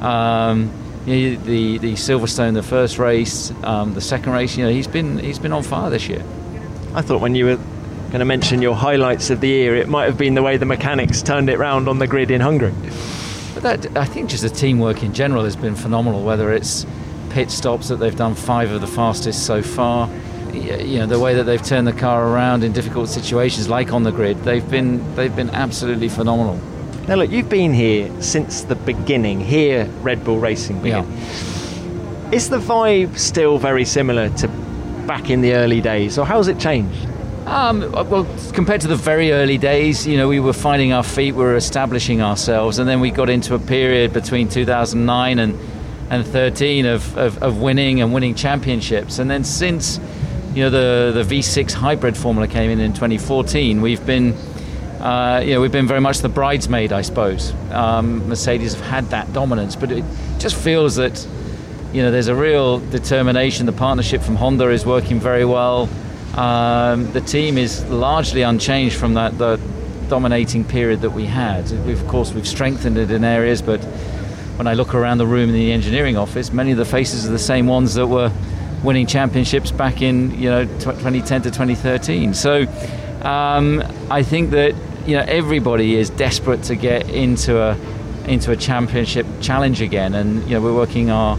um, 0.00 0.72
the 1.04 1.78
the 1.78 1.92
Silverstone, 1.94 2.54
the 2.54 2.62
first 2.62 2.98
race, 2.98 3.52
um, 3.62 3.94
the 3.94 4.00
second 4.00 4.32
race. 4.32 4.56
You 4.56 4.64
know 4.64 4.70
he's 4.70 4.86
been 4.86 5.18
he's 5.18 5.38
been 5.38 5.52
on 5.52 5.62
fire 5.62 5.90
this 5.90 6.08
year. 6.08 6.22
I 6.94 7.02
thought 7.02 7.20
when 7.20 7.34
you 7.34 7.46
were 7.46 7.56
going 7.56 8.20
to 8.20 8.24
mention 8.24 8.62
your 8.62 8.74
highlights 8.74 9.30
of 9.30 9.40
the 9.40 9.48
year, 9.48 9.76
it 9.76 9.88
might 9.88 10.06
have 10.06 10.16
been 10.16 10.34
the 10.34 10.42
way 10.42 10.56
the 10.56 10.66
mechanics 10.66 11.22
turned 11.22 11.50
it 11.50 11.58
round 11.58 11.88
on 11.88 11.98
the 11.98 12.06
grid 12.06 12.30
in 12.30 12.40
Hungary. 12.40 12.72
But 13.54 13.62
that, 13.62 13.96
I 13.96 14.04
think 14.04 14.30
just 14.30 14.42
the 14.42 14.50
teamwork 14.50 15.02
in 15.02 15.12
general 15.12 15.44
has 15.44 15.56
been 15.56 15.74
phenomenal. 15.74 16.24
Whether 16.24 16.52
it's 16.52 16.86
pit 17.30 17.50
stops 17.50 17.88
that 17.88 17.96
they've 17.96 18.16
done 18.16 18.34
five 18.34 18.70
of 18.70 18.80
the 18.80 18.86
fastest 18.86 19.44
so 19.44 19.62
far 19.62 20.08
you 20.54 20.98
know 20.98 21.06
the 21.06 21.18
way 21.18 21.34
that 21.34 21.44
they've 21.44 21.62
turned 21.62 21.86
the 21.86 21.92
car 21.92 22.28
around 22.28 22.64
in 22.64 22.72
difficult 22.72 23.08
situations, 23.08 23.68
like 23.68 23.92
on 23.92 24.02
the 24.02 24.12
grid, 24.12 24.38
they've 24.44 24.68
been 24.70 25.14
they've 25.14 25.34
been 25.34 25.50
absolutely 25.50 26.08
phenomenal. 26.08 26.60
Now 27.08 27.14
look, 27.14 27.30
you've 27.30 27.48
been 27.48 27.72
here 27.72 28.10
since 28.20 28.64
the 28.64 28.74
beginning. 28.74 29.40
Here, 29.40 29.86
Red 30.02 30.22
Bull 30.24 30.38
Racing 30.38 30.82
began. 30.82 31.10
Yeah. 31.10 32.32
Is 32.32 32.50
the 32.50 32.58
vibe 32.58 33.16
still 33.16 33.56
very 33.56 33.86
similar 33.86 34.28
to 34.28 34.48
back 35.06 35.30
in 35.30 35.40
the 35.40 35.54
early 35.54 35.80
days, 35.80 36.18
or 36.18 36.26
how 36.26 36.36
has 36.36 36.48
it 36.48 36.60
changed? 36.60 37.08
Um, 37.46 37.90
well, 37.92 38.26
compared 38.52 38.82
to 38.82 38.88
the 38.88 38.94
very 38.94 39.32
early 39.32 39.56
days, 39.56 40.06
you 40.06 40.18
know, 40.18 40.28
we 40.28 40.38
were 40.38 40.52
finding 40.52 40.92
our 40.92 41.02
feet, 41.02 41.32
we 41.32 41.44
were 41.44 41.56
establishing 41.56 42.20
ourselves, 42.20 42.78
and 42.78 42.86
then 42.86 43.00
we 43.00 43.10
got 43.10 43.30
into 43.30 43.54
a 43.54 43.58
period 43.58 44.12
between 44.12 44.48
2009 44.50 45.38
and 45.38 45.58
and 46.10 46.26
13 46.26 46.84
of, 46.84 47.16
of, 47.16 47.42
of 47.42 47.58
winning 47.58 48.02
and 48.02 48.12
winning 48.12 48.34
championships, 48.34 49.18
and 49.18 49.30
then 49.30 49.44
since 49.44 49.98
you 50.52 50.62
know 50.62 50.68
the 50.68 51.22
the 51.22 51.36
V6 51.40 51.72
hybrid 51.72 52.18
formula 52.18 52.46
came 52.46 52.70
in 52.70 52.80
in 52.80 52.92
2014, 52.92 53.80
we've 53.80 54.04
been 54.04 54.34
uh, 55.00 55.42
you 55.44 55.54
know 55.54 55.60
we've 55.60 55.72
been 55.72 55.86
very 55.86 56.00
much 56.00 56.18
the 56.18 56.28
bridesmaid, 56.28 56.92
I 56.92 57.02
suppose. 57.02 57.52
Um, 57.70 58.28
Mercedes 58.28 58.74
have 58.74 58.84
had 58.84 59.04
that 59.10 59.32
dominance, 59.32 59.76
but 59.76 59.92
it 59.92 60.04
just 60.38 60.56
feels 60.56 60.96
that 60.96 61.26
you 61.92 62.02
know 62.02 62.10
there's 62.10 62.28
a 62.28 62.34
real 62.34 62.80
determination. 62.90 63.66
The 63.66 63.72
partnership 63.72 64.22
from 64.22 64.36
Honda 64.36 64.70
is 64.70 64.84
working 64.84 65.20
very 65.20 65.44
well. 65.44 65.88
Um, 66.34 67.10
the 67.12 67.20
team 67.20 67.58
is 67.58 67.84
largely 67.86 68.42
unchanged 68.42 68.96
from 68.96 69.14
that 69.14 69.38
the 69.38 69.60
dominating 70.08 70.64
period 70.64 71.02
that 71.02 71.10
we 71.10 71.26
had. 71.26 71.70
We've, 71.86 72.00
of 72.00 72.08
course, 72.08 72.32
we've 72.32 72.48
strengthened 72.48 72.96
it 72.96 73.10
in 73.10 73.24
areas, 73.24 73.62
but 73.62 73.82
when 74.56 74.66
I 74.66 74.74
look 74.74 74.94
around 74.94 75.18
the 75.18 75.26
room 75.26 75.50
in 75.50 75.54
the 75.54 75.72
engineering 75.72 76.16
office, 76.16 76.52
many 76.52 76.72
of 76.72 76.78
the 76.78 76.84
faces 76.84 77.26
are 77.26 77.30
the 77.30 77.38
same 77.38 77.66
ones 77.66 77.94
that 77.94 78.06
were 78.06 78.32
winning 78.82 79.06
championships 79.06 79.70
back 79.70 80.02
in 80.02 80.30
you 80.40 80.48
know 80.48 80.64
2010 80.64 81.42
to 81.42 81.50
2013. 81.50 82.34
So 82.34 82.66
um, 83.22 83.82
I 84.10 84.22
think 84.22 84.50
that 84.50 84.74
you 85.06 85.16
know 85.16 85.24
everybody 85.26 85.96
is 85.96 86.10
desperate 86.10 86.62
to 86.64 86.76
get 86.76 87.08
into 87.10 87.60
a 87.60 87.76
into 88.26 88.52
a 88.52 88.56
championship 88.56 89.26
challenge 89.40 89.80
again, 89.80 90.14
and 90.14 90.42
you 90.44 90.54
know 90.54 90.60
we're 90.60 90.74
working 90.74 91.10
our 91.10 91.38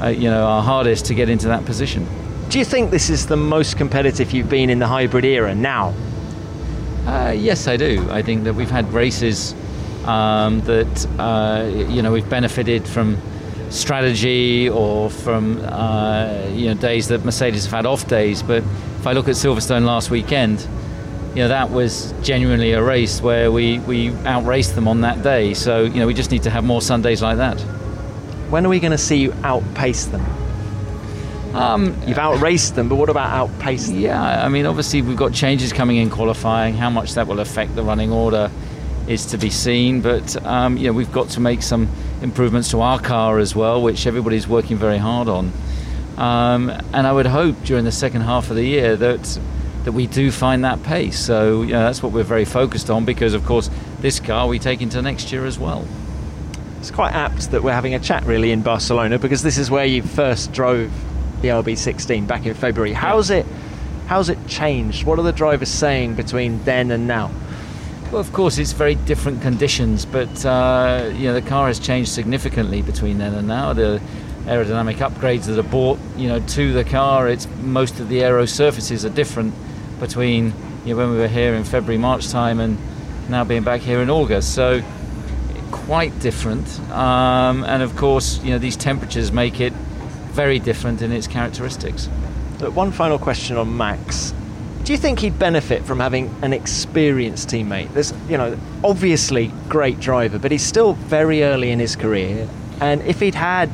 uh, 0.00 0.08
you 0.08 0.30
know 0.30 0.44
our 0.44 0.62
hardest 0.62 1.06
to 1.06 1.14
get 1.14 1.28
into 1.28 1.48
that 1.48 1.64
position. 1.64 2.06
Do 2.48 2.58
you 2.58 2.64
think 2.64 2.90
this 2.90 3.10
is 3.10 3.26
the 3.26 3.36
most 3.36 3.76
competitive 3.76 4.32
you've 4.32 4.48
been 4.48 4.70
in 4.70 4.78
the 4.78 4.86
hybrid 4.86 5.24
era 5.24 5.54
now? 5.54 5.94
Uh, 7.06 7.34
yes, 7.36 7.66
I 7.68 7.76
do. 7.76 8.06
I 8.10 8.22
think 8.22 8.44
that 8.44 8.54
we've 8.54 8.70
had 8.70 8.90
races 8.92 9.54
um, 10.06 10.60
that 10.62 11.06
uh, 11.18 11.68
you 11.88 12.02
know 12.02 12.12
we've 12.12 12.28
benefited 12.28 12.86
from 12.86 13.18
strategy 13.70 14.68
or 14.68 15.10
from 15.10 15.60
uh, 15.64 16.46
you 16.52 16.68
know 16.68 16.74
days 16.74 17.08
that 17.08 17.24
Mercedes 17.24 17.64
have 17.64 17.72
had 17.72 17.86
off 17.86 18.06
days. 18.08 18.42
But 18.42 18.62
if 18.98 19.06
I 19.06 19.12
look 19.12 19.28
at 19.28 19.34
Silverstone 19.34 19.84
last 19.84 20.10
weekend, 20.10 20.66
you 21.34 21.42
know 21.42 21.48
that 21.48 21.70
was 21.70 22.14
genuinely 22.22 22.72
a 22.72 22.82
race 22.82 23.20
where 23.20 23.50
we 23.50 23.80
we 23.80 24.10
outraced 24.24 24.74
them 24.76 24.86
on 24.86 25.00
that 25.00 25.22
day. 25.22 25.52
So 25.54 25.82
you 25.82 26.00
know 26.00 26.06
we 26.06 26.14
just 26.14 26.30
need 26.30 26.44
to 26.44 26.50
have 26.50 26.64
more 26.64 26.80
Sundays 26.80 27.20
like 27.22 27.38
that. 27.38 27.60
When 28.50 28.64
are 28.64 28.68
we 28.68 28.78
going 28.78 28.92
to 28.92 28.98
see 28.98 29.16
you 29.16 29.32
outpace 29.42 30.06
them? 30.06 30.24
Um, 31.54 31.96
You've 32.06 32.18
outraced 32.18 32.74
them, 32.74 32.88
but 32.88 32.96
what 32.96 33.08
about 33.08 33.30
outpace 33.30 33.86
them? 33.86 34.00
Yeah, 34.00 34.44
I 34.44 34.48
mean, 34.48 34.66
obviously 34.66 35.02
we've 35.02 35.16
got 35.16 35.32
changes 35.32 35.72
coming 35.72 35.96
in 35.96 36.10
qualifying. 36.10 36.74
How 36.74 36.90
much 36.90 37.14
that 37.14 37.26
will 37.26 37.40
affect 37.40 37.74
the 37.74 37.82
running 37.82 38.10
order 38.10 38.50
is 39.06 39.26
to 39.26 39.38
be 39.38 39.50
seen. 39.50 40.00
But 40.00 40.36
um, 40.44 40.76
you 40.76 40.86
know, 40.86 40.92
we've 40.92 41.12
got 41.12 41.30
to 41.30 41.40
make 41.40 41.62
some 41.62 41.88
improvements 42.22 42.70
to 42.70 42.80
our 42.80 43.00
car 43.00 43.38
as 43.38 43.54
well, 43.54 43.82
which 43.82 44.06
everybody's 44.06 44.48
working 44.48 44.76
very 44.76 44.98
hard 44.98 45.28
on. 45.28 45.52
Um, 46.16 46.70
and 46.92 47.06
I 47.06 47.12
would 47.12 47.26
hope 47.26 47.60
during 47.64 47.84
the 47.84 47.92
second 47.92 48.22
half 48.22 48.50
of 48.50 48.56
the 48.56 48.64
year 48.64 48.96
that 48.96 49.38
that 49.84 49.92
we 49.92 50.06
do 50.06 50.30
find 50.30 50.64
that 50.64 50.82
pace. 50.82 51.18
So 51.18 51.62
you 51.62 51.72
know, 51.72 51.84
that's 51.84 52.02
what 52.02 52.12
we're 52.12 52.24
very 52.24 52.44
focused 52.44 52.90
on 52.90 53.04
because, 53.04 53.34
of 53.34 53.44
course, 53.44 53.70
this 54.00 54.18
car 54.18 54.48
we 54.48 54.58
take 54.58 54.80
into 54.82 55.00
next 55.00 55.30
year 55.30 55.46
as 55.46 55.58
well. 55.58 55.86
It's 56.80 56.90
quite 56.90 57.12
apt 57.12 57.50
that 57.52 57.62
we're 57.62 57.72
having 57.72 57.94
a 57.94 57.98
chat 57.98 58.24
really 58.24 58.50
in 58.50 58.62
Barcelona 58.62 59.18
because 59.18 59.42
this 59.42 59.56
is 59.56 59.70
where 59.70 59.86
you 59.86 60.02
first 60.02 60.52
drove 60.52 60.90
the 61.40 61.48
RB16 61.48 62.26
back 62.26 62.46
in 62.46 62.54
February. 62.54 62.92
How's 62.92 63.30
it? 63.30 63.46
How's 64.06 64.28
it 64.28 64.38
changed? 64.46 65.04
What 65.04 65.18
are 65.18 65.22
the 65.22 65.32
drivers 65.32 65.70
saying 65.70 66.14
between 66.14 66.62
then 66.64 66.90
and 66.90 67.06
now? 67.06 67.30
Well, 68.10 68.20
of 68.20 68.32
course, 68.32 68.58
it's 68.58 68.72
very 68.72 68.94
different 68.94 69.40
conditions, 69.40 70.04
but 70.04 70.44
uh, 70.44 71.10
you 71.14 71.24
know 71.24 71.34
the 71.34 71.42
car 71.42 71.68
has 71.68 71.78
changed 71.78 72.10
significantly 72.10 72.82
between 72.82 73.18
then 73.18 73.34
and 73.34 73.48
now. 73.48 73.72
The 73.72 74.00
aerodynamic 74.44 74.96
upgrades 74.96 75.46
that 75.46 75.58
are 75.58 75.62
brought, 75.62 75.98
you 76.16 76.28
know, 76.28 76.38
to 76.38 76.72
the 76.74 76.84
car, 76.84 77.28
it's 77.28 77.48
most 77.62 77.98
of 77.98 78.10
the 78.10 78.22
aero 78.22 78.44
surfaces 78.44 79.06
are 79.06 79.10
different 79.10 79.54
between 80.04 80.52
you 80.84 80.90
know, 80.90 80.96
when 80.96 81.10
we 81.12 81.16
were 81.16 81.28
here 81.28 81.54
in 81.54 81.64
February, 81.64 81.96
March 81.96 82.28
time, 82.28 82.60
and 82.60 82.76
now 83.30 83.42
being 83.42 83.62
back 83.62 83.80
here 83.80 84.02
in 84.02 84.10
August. 84.10 84.54
So 84.54 84.82
quite 85.70 86.18
different, 86.20 86.78
um, 86.90 87.64
and 87.64 87.82
of 87.82 87.96
course, 87.96 88.42
you 88.44 88.50
know, 88.50 88.58
these 88.58 88.76
temperatures 88.76 89.32
make 89.32 89.60
it 89.60 89.72
very 90.32 90.58
different 90.58 91.00
in 91.00 91.10
its 91.10 91.26
characteristics. 91.26 92.08
But 92.58 92.72
one 92.72 92.92
final 92.92 93.18
question 93.18 93.56
on 93.56 93.76
Max. 93.76 94.34
Do 94.84 94.92
you 94.92 94.98
think 94.98 95.20
he'd 95.20 95.38
benefit 95.38 95.82
from 95.84 96.00
having 96.00 96.34
an 96.42 96.52
experienced 96.52 97.48
teammate? 97.48 97.90
There's, 97.94 98.12
you 98.28 98.36
know, 98.36 98.58
obviously 98.82 99.50
great 99.70 99.98
driver, 100.00 100.38
but 100.38 100.52
he's 100.52 100.62
still 100.62 100.92
very 100.92 101.42
early 101.42 101.70
in 101.70 101.78
his 101.78 101.96
career. 101.96 102.46
And 102.80 103.00
if 103.02 103.20
he'd 103.20 103.34
had 103.34 103.70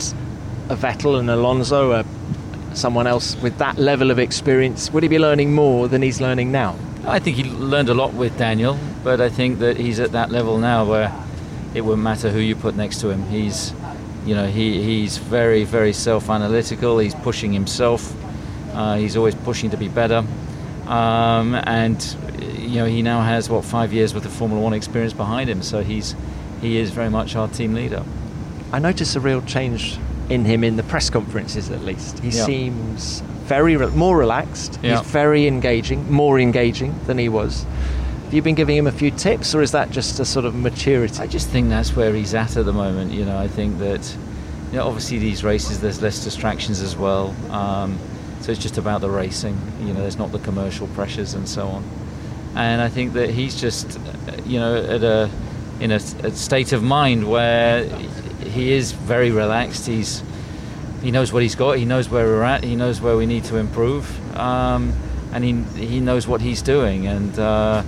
a 0.69 0.77
Vettel 0.77 1.19
and 1.19 1.29
Alonso, 1.29 1.93
or 1.93 2.05
someone 2.75 3.07
else 3.07 3.37
with 3.37 3.59
that 3.59 3.79
level 3.79 4.11
of 4.11 4.19
experience, 4.19 4.91
would 4.93 5.03
he 5.03 5.09
be 5.09 5.19
learning 5.19 5.53
more 5.53 5.89
than 5.89 6.03
he's 6.03 6.21
learning 6.21 6.53
now? 6.53 6.77
I 7.07 7.19
think 7.19 7.37
he 7.37 7.45
learned 7.45 7.89
a 7.89 7.95
lot 7.95 8.15
with 8.15 8.37
Daniel, 8.39 8.79
but 9.03 9.21
I 9.21 9.29
think 9.29 9.59
that 9.61 9.77
he's 9.77 10.01
at 10.01 10.13
that 10.13 10.31
level 10.31 10.59
now 10.59 10.85
where 10.85 11.13
it 11.75 11.81
wouldn't 11.83 12.03
matter 12.03 12.31
who 12.31 12.39
you 12.39 12.57
put 12.57 12.77
next 12.77 13.01
to 13.01 13.11
him. 13.11 13.23
He's, 13.25 13.73
you 14.25 14.35
know, 14.35 14.47
he, 14.47 14.83
he's 14.83 15.17
very, 15.17 15.65
very 15.65 15.93
self-analytical. 15.93 16.99
He's 16.99 17.15
pushing 17.15 17.53
himself. 17.53 18.15
Uh, 18.75 18.97
he's 18.97 19.17
always 19.17 19.35
pushing 19.35 19.71
to 19.71 19.77
be 19.77 19.89
better. 19.89 20.25
Um, 20.87 21.55
and 21.55 22.05
you 22.59 22.77
know 22.77 22.87
he 22.87 23.03
now 23.03 23.23
has 23.23 23.49
what 23.49 23.65
five 23.65 23.93
years 23.93 24.15
worth 24.15 24.25
of 24.25 24.33
Formula 24.33 24.63
One 24.63 24.73
experience 24.73 25.13
behind 25.13 25.49
him, 25.49 25.63
so 25.63 25.83
he's 25.83 26.15
he 26.61 26.79
is 26.79 26.91
very 26.91 27.11
much 27.11 27.37
our 27.37 27.49
team 27.49 27.75
leader. 27.75 28.05
I 28.73 28.79
notice 28.79 29.17
a 29.17 29.21
real 29.21 29.43
change 29.43 29.99
in 30.31 30.45
him 30.45 30.65
in 30.65 30.77
the 30.77 30.83
press 30.85 31.11
conferences, 31.11 31.71
at 31.71 31.83
least. 31.83 32.21
He 32.21 32.31
seems 32.31 33.21
very 33.45 33.77
re- 33.77 33.89
more 33.89 34.17
relaxed. 34.17 34.77
He's 34.77 35.01
very 35.03 35.47
engaging, 35.47 36.11
more 36.11 36.39
engaging 36.39 36.99
than 37.07 37.19
he 37.19 37.29
was. 37.29 37.65
Have 38.25 38.35
you 38.35 38.43
been 38.43 38.55
giving 38.55 38.77
him 38.77 38.87
a 38.87 38.93
few 38.93 39.11
tips, 39.11 39.57
or 39.57 39.61
is 39.61 39.73
that 39.73 39.91
just 39.91 40.21
a 40.21 40.25
sort 40.25 40.45
of 40.45 40.55
maturity? 40.55 41.21
I 41.21 41.27
just 41.27 41.49
think 41.49 41.69
that's 41.69 41.97
where 41.97 42.15
he's 42.15 42.33
at 42.33 42.57
at 42.57 42.65
the 42.65 42.73
moment. 42.73 43.11
You 43.13 43.25
know, 43.25 43.37
I 43.37 43.49
think 43.49 43.79
that 43.81 44.17
you 44.71 44.79
know, 44.79 44.87
obviously 44.87 45.19
these 45.19 45.43
races 45.43 45.81
there's 45.81 46.01
less 46.01 46.23
distractions 46.23 46.81
as 46.81 46.97
well. 46.97 47.35
Um, 47.51 47.99
so 48.41 48.53
it's 48.53 48.63
just 48.63 48.79
about 48.79 49.01
the 49.01 49.11
racing. 49.11 49.61
You 49.81 49.93
know, 49.93 50.01
there's 50.01 50.17
not 50.17 50.31
the 50.31 50.39
commercial 50.39 50.87
pressures 50.89 51.35
and 51.35 51.49
so 51.49 51.67
on. 51.67 51.85
And 52.55 52.81
I 52.81 52.89
think 52.89 53.15
that 53.15 53.31
he's 53.31 53.61
just, 53.61 53.99
you 54.47 54.61
know, 54.61 54.77
at 54.77 55.03
a 55.03 55.29
in 55.81 55.91
a, 55.91 55.97
a 55.97 56.31
state 56.31 56.73
of 56.73 56.83
mind 56.83 57.29
where 57.29 57.85
he 58.51 58.73
is 58.73 58.93
very 58.93 59.31
relaxed. 59.31 59.87
He's 59.87 60.23
he 61.03 61.11
knows 61.11 61.33
what 61.33 61.43
he's 61.43 61.55
got. 61.55 61.79
He 61.79 61.85
knows 61.85 62.09
where 62.09 62.27
we're 62.27 62.43
at. 62.43 62.63
He 62.63 62.77
knows 62.77 63.01
where 63.01 63.17
we 63.17 63.27
need 63.27 63.45
to 63.45 63.57
improve, 63.57 64.05
um, 64.37 64.93
and 65.33 65.45
he 65.45 65.53
he 65.87 66.01
knows 66.01 66.27
what 66.27 66.41
he's 66.41 66.63
doing. 66.63 67.07
And 67.07 67.39
uh, 67.39 67.83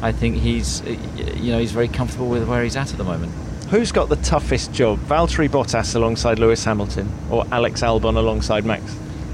I 0.00 0.12
think 0.12 0.36
he's 0.36 0.82
you 0.84 1.52
know 1.52 1.58
he's 1.58 1.72
very 1.72 1.88
comfortable 1.88 2.28
with 2.28 2.48
where 2.48 2.62
he's 2.62 2.76
at 2.76 2.92
at 2.92 2.98
the 2.98 3.04
moment. 3.04 3.32
Who's 3.70 3.90
got 3.90 4.10
the 4.10 4.16
toughest 4.16 4.72
job, 4.74 4.98
Valtteri 4.98 5.48
Bottas 5.48 5.96
alongside 5.96 6.38
Lewis 6.38 6.62
Hamilton 6.62 7.10
or 7.30 7.46
Alex 7.50 7.80
Albon 7.80 8.16
alongside 8.16 8.66
Max? 8.66 8.82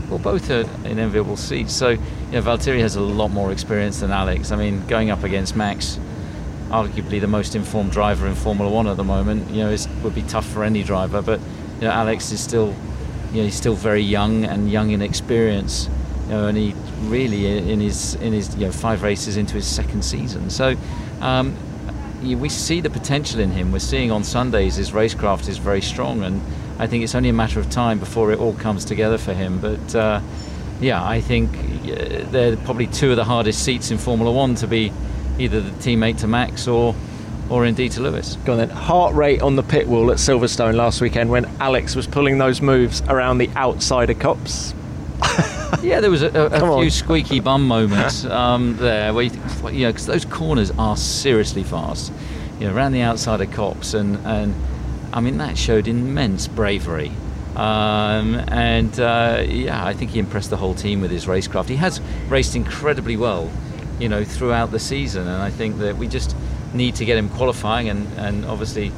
Well, 0.09 0.21
both 0.21 0.49
are 0.51 0.61
in 0.87 1.01
enviable 1.01 1.37
seats. 1.37 1.75
So, 1.75 1.89
you 1.89 1.99
know, 2.31 2.41
Valtteri 2.41 2.79
has 2.79 2.95
a 2.95 3.01
lot 3.01 3.29
more 3.29 3.51
experience 3.51 3.99
than 4.01 4.13
Alex. 4.13 4.53
I 4.53 4.57
mean, 4.57 4.87
going 4.87 5.11
up 5.11 5.25
against 5.25 5.57
Max, 5.57 5.99
arguably 6.71 7.21
the 7.21 7.27
most 7.27 7.55
informed 7.55 7.93
driver 7.93 8.27
in 8.27 8.35
Formula 8.35 8.71
One 8.71 8.87
at 8.87 8.97
the 8.97 9.05
moment, 9.05 9.51
you 9.51 9.63
know, 9.63 9.71
it 9.71 9.87
would 10.03 10.15
be 10.15 10.23
tough 10.23 10.47
for 10.47 10.65
any 10.65 10.83
driver. 10.83 11.23
But, 11.23 11.41
you 11.81 11.87
know, 11.87 11.91
Alex 11.91 12.31
is 12.33 12.41
still, 12.41 12.75
you 13.33 13.39
know, 13.39 13.45
he's 13.45 13.55
still 13.55 13.75
very 13.75 14.03
young 14.03 14.45
and 14.45 14.71
young 14.71 14.91
in 14.91 15.03
experience. 15.03 15.89
You 16.25 16.35
know, 16.35 16.47
and 16.47 16.59
he 16.59 16.75
really 17.03 17.47
in 17.47 17.81
his 17.81 18.15
in 18.17 18.35
his 18.35 18.55
you 18.55 18.67
know 18.67 18.73
five 18.73 19.03
races 19.03 19.39
into 19.39 19.55
his 19.55 19.67
second 19.67 20.05
season. 20.05 20.51
So. 20.51 20.77
Um, 21.21 21.57
we 22.21 22.49
see 22.49 22.81
the 22.81 22.91
potential 22.91 23.39
in 23.39 23.53
him. 23.53 23.71
We're 23.71 23.79
seeing 23.79 24.11
on 24.11 24.25
Sundays 24.25 24.75
his 24.75 24.91
racecraft 24.91 25.49
is 25.49 25.59
very 25.59 25.81
strong, 25.81 26.25
and 26.25 26.43
I 26.79 26.87
think 26.87 27.05
it's 27.05 27.15
only 27.15 27.29
a 27.29 27.33
matter 27.33 27.61
of 27.61 27.71
time 27.71 27.99
before 27.99 28.33
it 28.33 28.41
all 28.41 28.55
comes 28.55 28.85
together 28.85 29.19
for 29.19 29.33
him. 29.33 29.61
But 29.61 29.95
uh, 29.95 30.21
yeah, 30.81 31.05
I 31.05 31.21
think 31.21 31.51
uh, 31.57 32.25
they're 32.31 32.57
probably 32.57 32.87
two 32.89 33.11
of 33.11 33.17
the 33.17 33.25
hardest 33.25 33.65
seats 33.65 33.91
in 33.91 33.99
Formula 33.99 34.33
One 34.33 34.55
to 34.57 34.67
be 34.67 34.93
either 35.39 35.61
the 35.61 35.71
teammate 35.71 36.19
to 36.19 36.27
Max 36.27 36.69
or 36.69 36.95
or 37.51 37.65
indeed 37.65 37.93
to 37.93 38.03
Lewis. 38.03 38.37
Go 38.45 38.53
on 38.53 38.59
then. 38.59 38.69
Heart 38.69 39.15
rate 39.15 39.41
on 39.41 39.57
the 39.57 39.63
pit 39.63 39.87
wall 39.87 40.11
at 40.11 40.19
Silverstone 40.19 40.75
last 40.75 41.01
weekend 41.01 41.31
when 41.31 41.47
Alex 41.61 41.97
was 41.97 42.07
pulling 42.07 42.39
those 42.39 42.61
moves 42.61 43.01
around 43.09 43.39
the 43.39 43.49
outsider 43.57 44.15
Copse. 44.15 44.75
yeah, 45.83 46.01
there 46.01 46.11
was 46.11 46.23
a, 46.23 46.29
a, 46.29 46.47
a 46.47 46.59
few 46.59 46.67
on. 46.67 46.91
squeaky 46.91 47.41
bum 47.41 47.67
moments 47.67 48.25
um, 48.27 48.77
there 48.77 49.15
where 49.15 49.25
you, 49.25 49.31
think, 49.31 49.75
you 49.75 49.85
know, 49.85 49.93
because 49.93 50.07
those 50.07 50.25
corners 50.25 50.71
are 50.73 50.97
seriously 50.97 51.65
fast. 51.65 52.13
You 52.61 52.69
know, 52.69 52.75
around 52.75 52.93
the 52.93 53.03
outside 53.03 53.41
of 53.41 53.51
Copse 53.53 53.95
and 53.95 54.17
and 54.27 54.55
I 55.13 55.21
mean 55.21 55.39
that 55.39 55.57
showed 55.57 55.89
immense 55.89 56.49
bravery. 56.49 57.13
Um, 57.57 58.37
and 58.49 58.99
uh, 59.01 59.43
yeah, 59.47 59.85
I 59.85 59.93
think 59.93 60.13
he 60.13 60.21
impressed 60.21 60.51
the 60.51 60.57
whole 60.57 60.75
team 60.75 61.01
with 61.01 61.11
his 61.11 61.27
racecraft. 61.27 61.69
He 61.69 61.77
has 61.77 62.01
raced 62.29 62.55
incredibly 62.55 63.17
well, 63.17 63.51
you 63.99 64.09
know, 64.09 64.25
throughout 64.25 64.71
the 64.71 64.79
season, 64.79 65.27
and 65.27 65.43
I 65.43 65.51
think 65.51 65.79
that 65.79 65.97
we 65.97 66.09
just 66.09 66.37
need 66.73 66.95
to 66.97 67.05
get 67.05 67.17
him 67.17 67.29
qualifying, 67.29 67.89
and, 67.89 68.07
and 68.19 68.45
obviously 68.45 68.93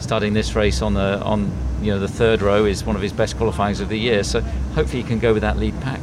starting 0.00 0.34
this 0.34 0.54
race 0.54 0.82
on 0.82 0.94
the 0.94 1.20
on 1.22 1.50
you 1.80 1.90
know 1.90 1.98
the 1.98 2.08
third 2.08 2.42
row 2.42 2.64
is 2.64 2.84
one 2.84 2.96
of 2.96 3.02
his 3.02 3.12
best 3.12 3.36
qualifyings 3.36 3.80
of 3.80 3.88
the 3.88 3.98
year. 3.98 4.24
So 4.24 4.40
hopefully 4.40 5.02
he 5.02 5.08
can 5.08 5.18
go 5.18 5.32
with 5.32 5.42
that 5.42 5.56
lead 5.56 5.78
pack. 5.80 6.00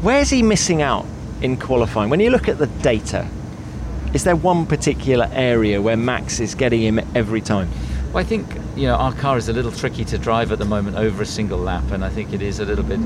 Where's 0.00 0.30
he 0.30 0.42
missing 0.42 0.82
out 0.82 1.06
in 1.40 1.56
qualifying? 1.56 2.10
When 2.10 2.20
you 2.20 2.30
look 2.30 2.48
at 2.48 2.58
the 2.58 2.66
data, 2.66 3.28
is 4.12 4.24
there 4.24 4.36
one 4.36 4.66
particular 4.66 5.28
area 5.32 5.80
where 5.80 5.96
Max 5.96 6.40
is 6.40 6.54
getting 6.54 6.82
him 6.82 7.00
every 7.14 7.40
time? 7.40 7.70
Well, 8.12 8.18
I 8.18 8.24
think 8.24 8.46
you 8.76 8.86
know 8.86 8.96
our 8.96 9.12
car 9.12 9.38
is 9.38 9.48
a 9.48 9.52
little 9.52 9.72
tricky 9.72 10.04
to 10.06 10.18
drive 10.18 10.52
at 10.52 10.58
the 10.58 10.64
moment 10.64 10.96
over 10.96 11.22
a 11.22 11.26
single 11.26 11.58
lap, 11.58 11.90
and 11.90 12.04
I 12.04 12.10
think 12.10 12.32
it 12.32 12.42
is 12.42 12.60
a 12.60 12.64
little 12.64 12.84
bit 12.84 13.00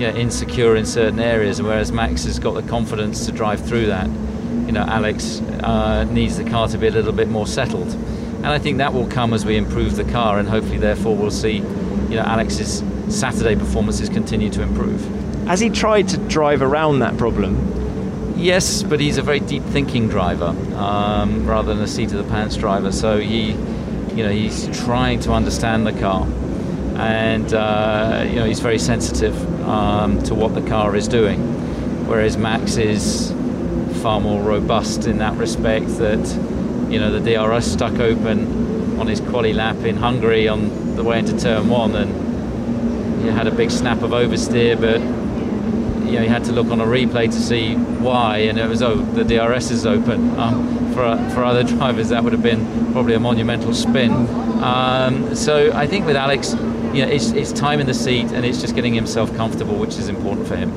you 0.00 0.10
know, 0.10 0.16
insecure 0.16 0.76
in 0.76 0.86
certain 0.86 1.20
areas. 1.20 1.60
Whereas 1.60 1.92
Max 1.92 2.24
has 2.24 2.38
got 2.38 2.54
the 2.54 2.62
confidence 2.62 3.26
to 3.26 3.32
drive 3.32 3.64
through 3.64 3.86
that. 3.86 4.06
You 4.06 4.72
know, 4.72 4.82
Alex 4.82 5.40
uh, 5.62 6.04
needs 6.04 6.38
the 6.38 6.44
car 6.44 6.68
to 6.68 6.78
be 6.78 6.86
a 6.86 6.90
little 6.90 7.12
bit 7.12 7.28
more 7.28 7.46
settled, 7.46 7.92
and 7.92 8.46
I 8.46 8.58
think 8.58 8.78
that 8.78 8.94
will 8.94 9.06
come 9.06 9.34
as 9.34 9.44
we 9.44 9.56
improve 9.56 9.96
the 9.96 10.04
car, 10.04 10.38
and 10.38 10.48
hopefully, 10.48 10.78
therefore, 10.78 11.14
we'll 11.16 11.30
see 11.30 11.56
you 11.56 12.16
know 12.16 12.22
Alex's 12.22 12.82
Saturday 13.08 13.56
performances 13.56 14.08
continue 14.08 14.48
to 14.50 14.62
improve. 14.62 15.04
Has 15.46 15.60
he 15.60 15.68
tried 15.68 16.08
to 16.08 16.16
drive 16.16 16.62
around 16.62 17.00
that 17.00 17.18
problem? 17.18 18.34
Yes, 18.36 18.82
but 18.82 19.00
he's 19.00 19.18
a 19.18 19.22
very 19.22 19.40
deep 19.40 19.64
thinking 19.64 20.08
driver 20.08 20.56
um, 20.76 21.46
rather 21.46 21.74
than 21.74 21.82
a 21.82 21.88
seat 21.88 22.12
of 22.12 22.24
the 22.24 22.30
pants 22.30 22.56
driver. 22.56 22.90
So 22.90 23.18
he, 23.18 23.50
you 24.14 24.24
know, 24.24 24.30
he's 24.30 24.66
trying 24.84 25.20
to 25.20 25.32
understand 25.32 25.86
the 25.86 25.92
car, 25.92 26.26
and 26.96 27.52
uh, 27.52 28.24
you 28.26 28.36
know, 28.36 28.46
he's 28.46 28.60
very 28.60 28.78
sensitive 28.78 29.59
um, 29.70 30.22
to 30.24 30.34
what 30.34 30.54
the 30.54 30.62
car 30.62 30.96
is 30.96 31.06
doing. 31.06 31.38
Whereas 32.06 32.36
Max 32.36 32.76
is 32.76 33.32
far 34.02 34.20
more 34.20 34.42
robust 34.42 35.06
in 35.06 35.18
that 35.18 35.36
respect. 35.36 35.86
That 35.98 36.18
you 36.90 36.98
know, 36.98 37.16
the 37.16 37.20
DRS 37.20 37.70
stuck 37.70 37.94
open 38.00 38.98
on 38.98 39.06
his 39.06 39.20
quali 39.20 39.52
lap 39.52 39.76
in 39.76 39.96
Hungary 39.96 40.48
on 40.48 40.96
the 40.96 41.04
way 41.04 41.20
into 41.20 41.38
turn 41.38 41.68
one, 41.68 41.94
and 41.94 43.22
he 43.22 43.28
had 43.28 43.46
a 43.46 43.52
big 43.52 43.70
snap 43.70 44.02
of 44.02 44.10
oversteer, 44.10 44.78
but 44.80 45.00
you 46.10 46.16
know, 46.16 46.22
you 46.24 46.28
had 46.28 46.44
to 46.44 46.52
look 46.52 46.66
on 46.68 46.80
a 46.80 46.84
replay 46.84 47.26
to 47.26 47.40
see 47.40 47.74
why, 47.74 48.38
and 48.38 48.58
it 48.58 48.68
was 48.68 48.82
oh, 48.82 48.96
the 48.96 49.24
DRS 49.24 49.70
is 49.70 49.86
open. 49.86 50.36
Um, 50.38 50.92
for 50.92 51.16
for 51.32 51.44
other 51.44 51.62
drivers, 51.76 52.08
that 52.08 52.24
would 52.24 52.32
have 52.32 52.42
been 52.42 52.92
probably 52.92 53.14
a 53.14 53.20
monumental 53.20 53.72
spin. 53.72 54.12
Um, 54.62 55.34
so 55.36 55.72
I 55.72 55.86
think 55.86 56.06
with 56.06 56.16
Alex, 56.16 56.54
you 56.92 57.04
know, 57.04 57.12
it's, 57.12 57.30
it's 57.30 57.52
time 57.52 57.80
in 57.80 57.86
the 57.86 57.94
seat, 57.94 58.32
and 58.32 58.44
it's 58.44 58.60
just 58.60 58.74
getting 58.74 58.94
himself 58.94 59.34
comfortable, 59.36 59.76
which 59.76 59.96
is 59.96 60.08
important 60.08 60.46
for 60.46 60.56
him. 60.56 60.70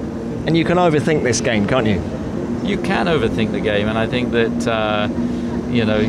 And 0.45 0.55
you 0.55 0.65
can 0.65 0.77
overthink 0.77 1.23
this 1.23 1.41
game, 1.41 1.67
can't 1.67 1.87
you? 1.87 2.01
You 2.67 2.77
can 2.77 3.07
overthink 3.07 3.51
the 3.51 3.59
game, 3.59 3.87
and 3.87 3.97
I 3.97 4.07
think 4.07 4.31
that 4.31 4.67
uh, 4.67 5.07
you 5.69 5.85
know 5.85 5.99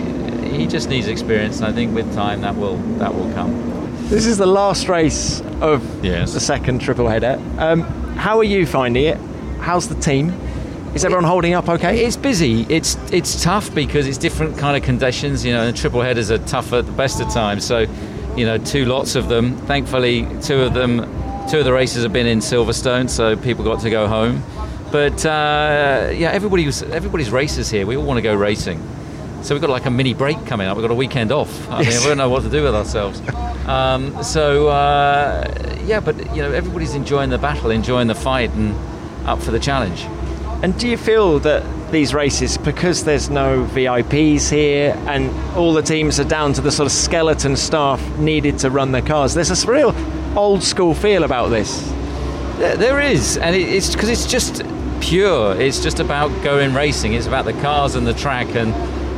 he 0.45 0.67
just 0.67 0.88
needs 0.88 1.09
experience, 1.09 1.59
and 1.59 1.67
I 1.67 1.73
think 1.73 1.95
with 1.95 2.12
time 2.14 2.43
that 2.43 2.57
will 2.57 2.77
that 2.99 3.14
will 3.14 3.33
come. 3.33 3.75
This 4.09 4.27
is 4.27 4.37
the 4.37 4.47
last 4.47 4.88
race 4.88 5.40
of 5.61 6.05
yes. 6.05 6.35
the 6.35 6.40
second 6.40 6.81
triple 6.81 7.09
header. 7.09 7.40
Um, 7.59 7.83
how 8.17 8.38
are 8.38 8.45
you 8.45 8.67
finding 8.67 9.05
it? 9.05 9.19
How's 9.61 9.88
the 9.88 9.95
team? 9.95 10.31
Is 10.95 11.05
everyone 11.05 11.25
holding 11.25 11.55
up 11.55 11.69
okay? 11.69 12.05
It's 12.05 12.17
busy. 12.17 12.67
It's 12.69 12.97
it's 13.12 13.43
tough 13.43 13.75
because 13.75 14.07
it's 14.07 14.19
different 14.19 14.59
kind 14.59 14.77
of 14.77 14.83
conditions. 14.83 15.45
You 15.45 15.53
know, 15.53 15.62
and 15.62 15.77
triple 15.77 16.03
headers 16.03 16.31
are 16.31 16.38
tough 16.38 16.73
at 16.73 16.87
the 16.87 16.93
best 16.93 17.21
of 17.21 17.29
times. 17.31 17.64
So, 17.64 17.87
you 18.37 18.47
know, 18.47 18.59
two 18.59 18.85
lots 18.85 19.14
of 19.14 19.29
them. 19.29 19.57
Thankfully, 19.59 20.27
two 20.42 20.61
of 20.62 20.75
them, 20.75 20.99
two 21.49 21.59
of 21.59 21.64
the 21.64 21.73
races 21.73 22.03
have 22.03 22.12
been 22.12 22.27
in 22.27 22.38
Silverstone, 22.38 23.09
so 23.09 23.37
people 23.37 23.64
got 23.64 23.81
to 23.81 23.90
go 23.90 24.07
home. 24.07 24.42
But 24.90 25.25
uh, 25.27 26.11
yeah, 26.14 26.31
everybody 26.31 26.66
was, 26.66 26.83
everybody's 26.83 27.31
races 27.31 27.70
here. 27.70 27.87
We 27.87 27.97
all 27.97 28.05
want 28.05 28.18
to 28.18 28.23
go 28.23 28.35
racing. 28.35 28.81
So 29.42 29.55
we've 29.55 29.61
got 29.61 29.70
like 29.70 29.85
a 29.85 29.90
mini 29.90 30.14
break 30.14 30.47
coming 30.47 30.66
up. 30.66 30.77
We've 30.77 30.85
got 30.85 30.92
a 30.92 30.97
weekend 30.97 31.31
off. 31.31 31.68
I 31.68 31.83
mean, 31.83 31.88
we 31.88 32.07
don't 32.07 32.16
know 32.16 32.31
what 32.31 32.44
to 32.44 32.49
do 32.49 32.62
with 32.62 32.75
ourselves. 32.75 33.20
Um, 33.66 34.23
so 34.23 34.68
uh, 34.68 35.79
yeah, 35.85 36.01
but 36.01 36.16
you 36.35 36.42
know, 36.42 36.53
everybody's 36.53 36.94
enjoying 36.94 37.31
the 37.31 37.38
battle, 37.38 37.70
enjoying 37.70 38.07
the 38.07 38.14
fight, 38.14 38.51
and 38.53 38.75
up 39.27 39.42
for 39.42 39.51
the 39.51 39.61
challenge. 39.61 40.07
And 40.62 40.79
do 40.79 40.88
you 40.88 40.97
feel 40.97 41.40
that 41.40 41.62
these 41.94 42.12
races, 42.12 42.59
because 42.59 43.04
there's 43.04 43.30
no 43.30 43.64
VIPs 43.72 44.50
here 44.50 44.94
and 45.07 45.30
all 45.57 45.72
the 45.72 45.83
teams 45.83 46.20
are 46.20 46.28
down 46.28 46.52
to 46.52 46.61
the 46.61 46.70
sort 46.70 46.87
of 46.87 46.92
skeleton 46.92 47.57
staff 47.57 48.04
needed 48.18 48.59
to 48.59 48.70
run 48.70 48.92
their 48.92 49.02
cars, 49.02 49.33
there's 49.33 49.50
a 49.50 49.70
real 49.70 49.94
old 50.37 50.62
school 50.62 50.92
feel 50.92 51.24
about 51.24 51.48
this? 51.48 51.88
There 52.59 53.00
is, 53.00 53.37
and 53.38 53.57
it's 53.57 53.94
because 53.94 54.09
it's 54.09 54.26
just 54.26 54.62
pure. 55.00 55.61
It's 55.61 55.83
just 55.83 56.00
about 56.00 56.28
going 56.42 56.74
racing. 56.74 57.14
It's 57.14 57.26
about 57.26 57.44
the 57.44 57.52
cars 57.54 57.94
and 57.94 58.07
the 58.07 58.14
track, 58.14 58.54
and 58.54 58.70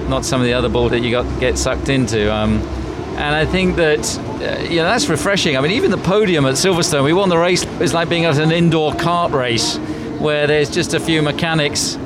not 0.09 0.25
some 0.25 0.41
of 0.41 0.47
the 0.47 0.53
other 0.53 0.69
ball 0.69 0.89
that 0.89 1.01
you 1.01 1.11
got 1.11 1.41
get 1.41 1.59
sucked 1.59 1.89
into. 1.89 2.33
Um, 2.33 2.59
and 3.17 3.35
I 3.35 3.47
think 3.47 3.77
that 3.77 4.19
uh, 4.19 4.63
you 4.63 4.77
know 4.77 4.85
that's 4.85 5.09
refreshing. 5.09 5.57
I 5.57 5.61
mean, 5.61 5.73
even 5.73 5.91
the 5.91 5.99
podium 5.99 6.47
at 6.47 6.55
Silverstone, 6.55 7.05
we 7.05 7.13
won 7.13 7.29
the 7.29 7.39
race. 7.39 7.65
It's 7.81 7.93
like 7.93 8.09
being 8.09 8.25
at 8.25 8.39
an 8.39 8.53
indoor 8.53 8.93
kart 8.93 9.33
race 9.33 9.77
where 10.21 10.47
there's 10.47 10.71
just 10.71 10.95
a 10.95 11.01
few 11.01 11.23
mechanics, 11.23 11.97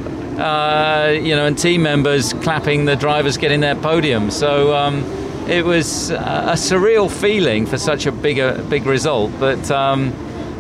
uh, 0.40 1.10
you 1.10 1.36
know, 1.36 1.46
and 1.46 1.58
team 1.58 1.82
members 1.82 2.32
clapping 2.32 2.86
the 2.86 2.96
drivers 2.96 3.36
getting 3.36 3.60
their 3.60 3.74
podium. 3.74 4.30
So 4.30 4.74
um, 4.74 5.04
it 5.48 5.64
was 5.64 6.10
a 6.10 6.54
surreal 6.56 7.10
feeling 7.10 7.66
for 7.66 7.78
such 7.78 8.06
a 8.06 8.12
big 8.12 8.38
a 8.38 8.62
big 8.68 8.86
result. 8.86 9.32
But 9.38 9.70
um, 9.70 10.12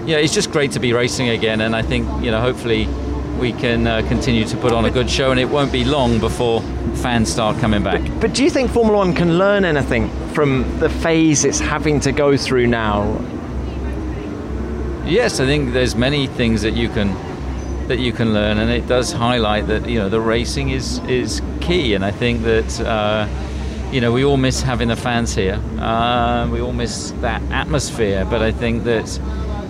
yeah, 0.06 0.18
it's 0.18 0.34
just 0.34 0.50
great 0.50 0.72
to 0.72 0.80
be 0.80 0.92
racing 0.92 1.30
again, 1.30 1.60
and 1.60 1.74
I 1.74 1.82
think 1.82 2.06
you 2.22 2.30
know 2.30 2.40
hopefully 2.40 2.86
we 3.38 3.52
can 3.52 3.86
uh, 3.86 4.06
continue 4.06 4.44
to 4.44 4.56
put 4.58 4.72
on 4.72 4.84
a 4.84 4.90
good 4.90 5.08
show, 5.08 5.30
and 5.30 5.40
it 5.40 5.48
won't 5.48 5.72
be 5.72 5.84
long 5.84 6.20
before 6.20 6.60
fans 6.96 7.32
start 7.32 7.58
coming 7.58 7.82
back. 7.82 8.02
But, 8.02 8.20
but 8.20 8.34
do 8.34 8.44
you 8.44 8.50
think 8.50 8.70
Formula 8.70 8.98
One 8.98 9.14
can 9.14 9.38
learn 9.38 9.64
anything 9.64 10.10
from 10.34 10.78
the 10.78 10.90
phase 10.90 11.44
it's 11.44 11.58
having 11.58 12.00
to 12.00 12.12
go 12.12 12.36
through 12.36 12.66
now? 12.66 13.18
Yes, 15.06 15.40
I 15.40 15.46
think 15.46 15.72
there's 15.72 15.96
many 15.96 16.26
things 16.26 16.62
that 16.62 16.74
you 16.74 16.88
can 16.88 17.16
that 17.90 17.98
you 17.98 18.12
can 18.12 18.32
learn, 18.32 18.58
and 18.58 18.70
it 18.70 18.86
does 18.86 19.12
highlight 19.12 19.66
that 19.66 19.88
you 19.88 19.98
know 19.98 20.08
the 20.08 20.20
racing 20.20 20.70
is 20.70 20.98
is 21.00 21.42
key, 21.60 21.94
and 21.94 22.04
I 22.04 22.10
think 22.10 22.42
that. 22.42 22.80
Uh, 22.80 23.28
you 23.92 24.00
know, 24.00 24.12
we 24.12 24.24
all 24.24 24.36
miss 24.36 24.62
having 24.62 24.86
the 24.86 24.94
fans 24.94 25.34
here. 25.34 25.60
Uh, 25.80 26.48
we 26.48 26.60
all 26.60 26.72
miss 26.72 27.10
that 27.22 27.42
atmosphere. 27.50 28.24
But 28.24 28.40
I 28.40 28.52
think 28.52 28.84
that, 28.84 29.20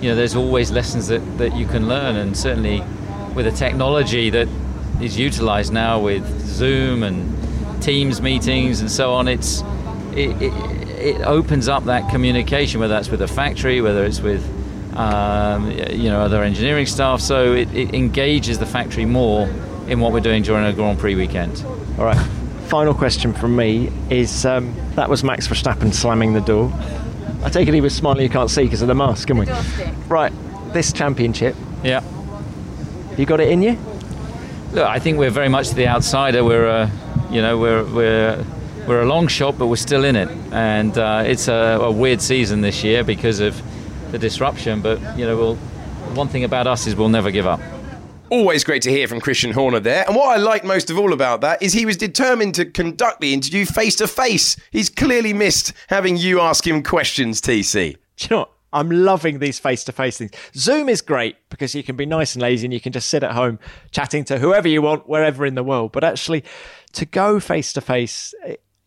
you 0.02 0.10
know, 0.10 0.14
there's 0.14 0.36
always 0.36 0.70
lessons 0.70 1.08
that, 1.08 1.20
that 1.38 1.56
you 1.56 1.66
can 1.66 1.88
learn. 1.88 2.16
And 2.16 2.36
certainly 2.36 2.82
with 3.34 3.46
the 3.46 3.50
technology 3.52 4.28
that 4.28 4.46
is 5.00 5.18
utilized 5.18 5.72
now 5.72 5.98
with 5.98 6.26
Zoom 6.46 7.02
and 7.02 7.82
Teams 7.82 8.20
meetings 8.20 8.82
and 8.82 8.90
so 8.90 9.14
on, 9.14 9.26
it's 9.26 9.62
it, 10.12 10.30
it, 10.42 10.52
it 10.98 11.22
opens 11.22 11.66
up 11.66 11.84
that 11.84 12.10
communication, 12.10 12.78
whether 12.78 12.92
that's 12.92 13.08
with 13.08 13.20
the 13.20 13.28
factory, 13.28 13.80
whether 13.80 14.04
it's 14.04 14.20
with 14.20 14.44
um, 14.96 15.70
you 15.70 16.08
know 16.10 16.20
other 16.20 16.42
engineering 16.42 16.86
staff. 16.86 17.20
So 17.20 17.52
it, 17.54 17.72
it 17.74 17.94
engages 17.94 18.58
the 18.58 18.66
factory 18.66 19.04
more 19.04 19.48
in 19.88 20.00
what 20.00 20.12
we're 20.12 20.20
doing 20.20 20.42
during 20.42 20.64
a 20.64 20.72
Grand 20.72 20.98
Prix 20.98 21.14
weekend. 21.14 21.64
All 21.98 22.04
right. 22.04 22.18
Final 22.68 22.94
question 22.94 23.32
from 23.32 23.56
me 23.56 23.90
is 24.10 24.46
um, 24.46 24.74
that 24.94 25.08
was 25.10 25.24
Max 25.24 25.48
Verstappen 25.48 25.92
slamming 25.92 26.32
the 26.34 26.40
door. 26.40 26.72
I 27.42 27.48
take 27.48 27.66
it 27.66 27.74
he 27.74 27.80
was 27.80 27.94
smiling. 27.94 28.22
You 28.22 28.28
can't 28.28 28.50
see 28.50 28.62
because 28.64 28.82
of 28.82 28.88
the 28.88 28.94
mask, 28.94 29.26
can 29.26 29.38
we? 29.38 29.46
Right. 30.08 30.32
This 30.72 30.92
championship, 30.92 31.56
Yeah. 31.82 32.00
you 33.18 33.26
got 33.26 33.40
it 33.40 33.48
in 33.48 33.60
you? 33.62 33.76
Look, 34.72 34.86
I 34.86 35.00
think 35.00 35.18
we're 35.18 35.30
very 35.30 35.48
much 35.48 35.70
the 35.70 35.88
outsider. 35.88 36.44
We're, 36.44 36.68
uh, 36.68 36.90
you 37.28 37.42
know, 37.42 37.58
we're 37.58 37.82
we're 37.84 38.44
we're 38.86 39.00
a 39.02 39.06
long 39.06 39.26
shot, 39.26 39.58
but 39.58 39.66
we're 39.66 39.74
still 39.76 40.04
in 40.04 40.14
it, 40.14 40.28
and 40.52 40.96
uh, 40.96 41.24
it's 41.26 41.48
a, 41.48 41.78
a 41.80 41.90
weird 41.90 42.20
season 42.22 42.60
this 42.60 42.84
year 42.84 43.02
because 43.02 43.40
of 43.40 43.60
the 44.10 44.18
disruption. 44.18 44.80
But 44.80 45.00
you 45.18 45.26
know, 45.26 45.36
we'll, 45.36 45.56
one 46.14 46.28
thing 46.28 46.44
about 46.44 46.66
us 46.66 46.86
is 46.86 46.94
we'll 46.94 47.08
never 47.08 47.30
give 47.30 47.46
up. 47.46 47.60
Always 48.30 48.62
great 48.62 48.82
to 48.82 48.90
hear 48.90 49.08
from 49.08 49.20
Christian 49.20 49.50
Horner 49.50 49.80
there. 49.80 50.04
And 50.06 50.14
what 50.14 50.28
I 50.28 50.40
like 50.40 50.64
most 50.64 50.88
of 50.88 50.98
all 50.98 51.12
about 51.12 51.40
that 51.40 51.60
is 51.62 51.72
he 51.72 51.84
was 51.84 51.96
determined 51.96 52.54
to 52.54 52.64
conduct 52.64 53.20
the 53.20 53.34
interview 53.34 53.64
face 53.66 53.96
to 53.96 54.06
face. 54.06 54.56
He's 54.70 54.88
clearly 54.88 55.32
missed 55.32 55.72
having 55.88 56.16
you 56.16 56.40
ask 56.40 56.64
him 56.64 56.84
questions, 56.84 57.40
TC. 57.40 57.96
Do 58.16 58.24
you 58.24 58.28
know 58.30 58.38
what? 58.40 58.52
I'm 58.72 58.88
loving 58.88 59.40
these 59.40 59.58
face 59.58 59.82
to 59.84 59.92
face 59.92 60.18
things. 60.18 60.30
Zoom 60.54 60.88
is 60.88 61.02
great 61.02 61.36
because 61.48 61.74
you 61.74 61.82
can 61.82 61.96
be 61.96 62.06
nice 62.06 62.34
and 62.34 62.42
lazy 62.42 62.66
and 62.66 62.72
you 62.72 62.80
can 62.80 62.92
just 62.92 63.08
sit 63.08 63.24
at 63.24 63.32
home 63.32 63.58
chatting 63.90 64.24
to 64.26 64.38
whoever 64.38 64.68
you 64.68 64.80
want, 64.80 65.08
wherever 65.08 65.44
in 65.44 65.56
the 65.56 65.64
world. 65.64 65.90
But 65.90 66.04
actually, 66.04 66.44
to 66.92 67.04
go 67.04 67.40
face 67.40 67.72
to 67.72 67.80
face, 67.80 68.32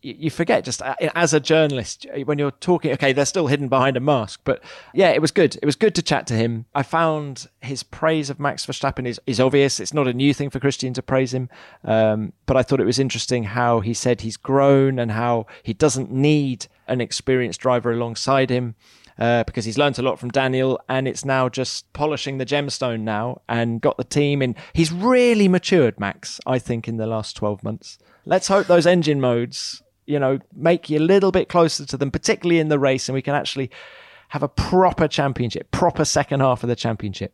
you 0.04 0.30
forget 0.30 0.66
just 0.66 0.82
uh, 0.82 0.96
as 1.16 1.34
a 1.34 1.40
journalist 1.40 2.06
when 2.26 2.38
you're 2.38 2.52
talking 2.52 2.92
okay 2.92 3.14
they're 3.14 3.26
still 3.26 3.48
hidden 3.48 3.70
behind 3.70 3.96
a 3.96 4.00
mask 4.00 4.42
but 4.44 4.62
yeah 4.94 5.10
it 5.10 5.22
was 5.22 5.32
good 5.32 5.58
it 5.62 5.66
was 5.66 5.76
good 5.76 5.96
to 5.96 6.02
chat 6.02 6.28
to 6.28 6.34
him 6.34 6.66
i 6.76 6.84
found 6.84 7.48
his 7.62 7.84
praise 7.84 8.30
of 8.30 8.40
max 8.40 8.66
verstappen 8.66 9.08
is, 9.08 9.20
is 9.26 9.40
obvious 9.40 9.80
it's 9.80 9.94
not 9.94 10.08
a 10.08 10.14
new 10.14 10.34
thing 10.34 10.50
for 10.50 10.60
christian 10.60 10.94
to 10.94 11.02
praise 11.02 11.34
him 11.34 11.50
um, 11.86 12.34
but 12.46 12.58
i 12.58 12.62
thought 12.62 12.82
it 12.82 12.86
was 12.86 13.00
interesting 13.00 13.44
how 13.46 13.80
he 13.80 13.94
said 13.94 14.22
he's 14.22 14.38
grown 14.38 15.00
and 15.00 15.12
how 15.12 15.46
he 15.64 15.74
doesn't 15.74 16.12
need 16.12 16.68
an 16.88 17.00
experienced 17.00 17.62
driver 17.62 17.92
alongside 17.92 18.50
him 18.50 18.76
uh, 19.20 19.44
because 19.44 19.66
he's 19.66 19.78
learnt 19.78 20.00
a 20.00 20.02
lot 20.02 20.20
from 20.20 20.30
Daniel 20.30 20.80
and 20.90 21.08
it's 21.08 21.24
now 21.24 21.48
just 21.48 21.92
polishing 21.94 22.40
the 22.40 22.46
gemstone 22.46 23.02
now 23.02 23.42
and 23.48 23.80
got 23.80 23.96
the 23.98 24.04
team 24.04 24.42
in. 24.42 24.56
He's 24.74 24.92
really 24.92 25.48
matured, 25.48 26.00
Max, 26.00 26.40
I 26.48 26.58
think, 26.58 26.88
in 26.88 26.98
the 26.98 27.06
last 27.06 27.36
12 27.36 27.64
months. 27.64 28.00
Let's 28.26 28.48
hope 28.48 28.68
those 28.68 28.88
engine 28.88 29.22
modes, 29.22 29.83
you 30.06 30.20
know, 30.20 30.40
make 30.56 30.90
you 30.90 31.00
a 31.00 31.02
little 31.02 31.32
bit 31.32 31.50
closer 31.50 31.86
to 31.86 31.98
them, 31.98 32.12
particularly 32.12 32.60
in 32.60 32.70
the 32.70 32.80
race, 32.80 33.08
and 33.08 33.14
we 33.14 33.22
can 33.22 33.36
actually 33.36 33.70
have 34.30 34.44
a 34.44 34.48
proper 34.48 35.08
championship, 35.08 35.70
proper 35.72 36.04
second 36.04 36.40
half 36.40 36.64
of 36.64 36.70
the 36.70 36.76
championship. 36.76 37.34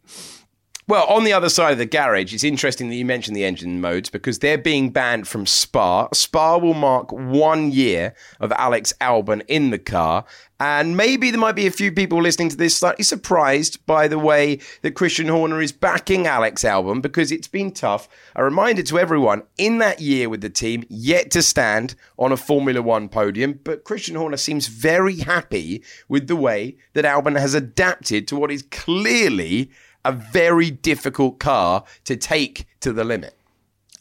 Well, 0.90 1.06
on 1.06 1.24
the 1.24 1.34
other 1.34 1.50
side 1.50 1.74
of 1.74 1.78
the 1.78 1.86
garage, 1.86 2.34
it's 2.34 2.44
interesting 2.44 2.90
that 2.90 2.96
you 2.96 3.06
mentioned 3.06 3.38
the 3.38 3.46
engine 3.46 3.80
modes 3.80 4.10
because 4.10 4.40
they're 4.40 4.58
being 4.58 4.90
banned 4.90 5.28
from 5.28 5.46
Spa. 5.46 6.08
Spa 6.14 6.58
will 6.58 6.74
mark 6.74 7.12
one 7.12 7.72
year 7.72 8.16
of 8.40 8.52
Alex 8.54 8.92
Albon 9.00 9.44
in 9.48 9.70
the 9.70 9.78
car. 9.78 10.26
And 10.60 10.98
maybe 10.98 11.30
there 11.30 11.40
might 11.40 11.56
be 11.56 11.68
a 11.68 11.72
few 11.72 11.92
people 11.92 12.20
listening 12.20 12.50
to 12.50 12.58
this 12.58 12.76
slightly 12.76 13.04
surprised 13.04 13.86
by 13.86 14.08
the 14.08 14.18
way 14.18 14.62
that 14.82 14.96
Christian 14.96 15.28
Horner 15.28 15.62
is 15.62 15.72
backing 15.72 16.26
Alex 16.26 16.64
Albon 16.64 17.04
because 17.04 17.32
it's 17.32 17.48
been 17.48 17.72
tough. 17.72 18.10
A 18.36 18.44
reminder 18.44 18.82
to 18.82 18.98
everyone 18.98 19.44
in 19.60 19.78
that 19.78 20.02
year 20.02 20.28
with 20.28 20.42
the 20.42 20.50
team, 20.50 20.86
yet 20.90 21.30
to 21.32 21.44
stand 21.44 21.94
on 22.18 22.32
a 22.32 22.38
Formula 22.38 22.82
One 22.82 23.10
podium. 23.10 23.60
But 23.64 23.84
Christian 23.84 24.16
Horner 24.16 24.38
seems 24.38 24.68
very 24.68 25.20
happy 25.20 25.84
with 26.08 26.28
the 26.28 26.36
way 26.36 26.78
that 26.94 27.06
Albon 27.06 27.40
has 27.40 27.54
adapted 27.54 28.28
to 28.28 28.36
what 28.36 28.52
is 28.52 28.64
clearly 28.72 29.70
a 30.06 30.12
very 30.12 30.72
difficult 30.72 31.40
car 31.40 31.84
to 32.06 32.16
take 32.16 32.66
to 32.80 32.94
the 32.94 33.04
limit. 33.04 33.36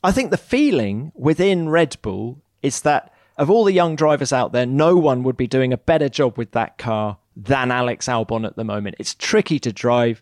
I 0.03 0.13
think 0.13 0.31
the 0.31 0.37
feeling 0.37 1.13
within 1.15 1.69
Red 1.69 1.97
Bull 2.03 2.41
is 2.63 2.83
that 2.83 3.13
of 3.37 3.51
all 3.51 3.65
the 3.65 3.73
young 3.73 3.97
drivers 3.97 4.33
out 4.33 4.53
there, 4.53 4.67
no 4.67 4.97
one 4.97 5.23
would 5.23 5.37
be 5.37 5.47
doing 5.47 5.73
a 5.73 5.79
better 5.79 6.09
job 6.09 6.37
with 6.37 6.53
that 6.53 6.77
car 6.77 7.19
than 7.37 7.71
Alex 7.71 8.07
Albon 8.07 8.45
at 8.45 8.57
the 8.57 8.65
moment. 8.65 8.97
It's 8.99 9.15
tricky 9.15 9.61
to 9.61 9.73
drive. 9.73 10.21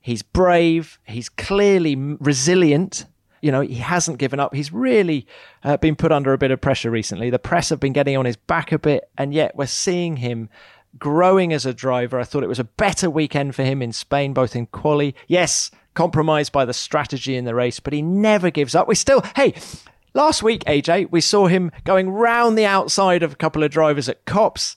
He's 0.00 0.22
brave. 0.22 0.98
He's 1.04 1.28
clearly 1.28 1.94
resilient. 1.96 3.06
You 3.40 3.52
know, 3.52 3.60
he 3.60 3.76
hasn't 3.76 4.18
given 4.18 4.40
up. 4.40 4.54
He's 4.54 4.72
really 4.72 5.26
uh, 5.62 5.76
been 5.76 5.94
put 5.94 6.10
under 6.10 6.32
a 6.32 6.38
bit 6.38 6.50
of 6.50 6.60
pressure 6.60 6.90
recently. 6.90 7.30
The 7.30 7.38
press 7.38 7.68
have 7.68 7.78
been 7.78 7.92
getting 7.92 8.16
on 8.16 8.24
his 8.24 8.36
back 8.36 8.72
a 8.72 8.78
bit, 8.78 9.08
and 9.16 9.32
yet 9.32 9.54
we're 9.54 9.66
seeing 9.66 10.16
him 10.16 10.48
growing 10.98 11.52
as 11.52 11.66
a 11.66 11.74
driver. 11.74 12.18
I 12.18 12.24
thought 12.24 12.42
it 12.42 12.48
was 12.48 12.58
a 12.58 12.64
better 12.64 13.10
weekend 13.10 13.54
for 13.54 13.64
him 13.64 13.82
in 13.82 13.92
Spain, 13.92 14.32
both 14.32 14.54
in 14.54 14.66
quali. 14.66 15.14
Yes, 15.26 15.70
compromised 15.94 16.52
by 16.52 16.64
the 16.64 16.72
strategy 16.72 17.36
in 17.36 17.44
the 17.44 17.54
race, 17.54 17.80
but 17.80 17.92
he 17.92 18.02
never 18.02 18.50
gives 18.50 18.74
up. 18.74 18.86
We 18.86 18.94
still, 18.94 19.24
hey, 19.36 19.54
last 20.14 20.42
week, 20.42 20.64
AJ, 20.64 21.10
we 21.10 21.20
saw 21.20 21.46
him 21.46 21.72
going 21.84 22.10
round 22.10 22.56
the 22.56 22.66
outside 22.66 23.22
of 23.22 23.32
a 23.32 23.36
couple 23.36 23.62
of 23.62 23.70
drivers 23.70 24.08
at 24.08 24.24
Copse. 24.24 24.76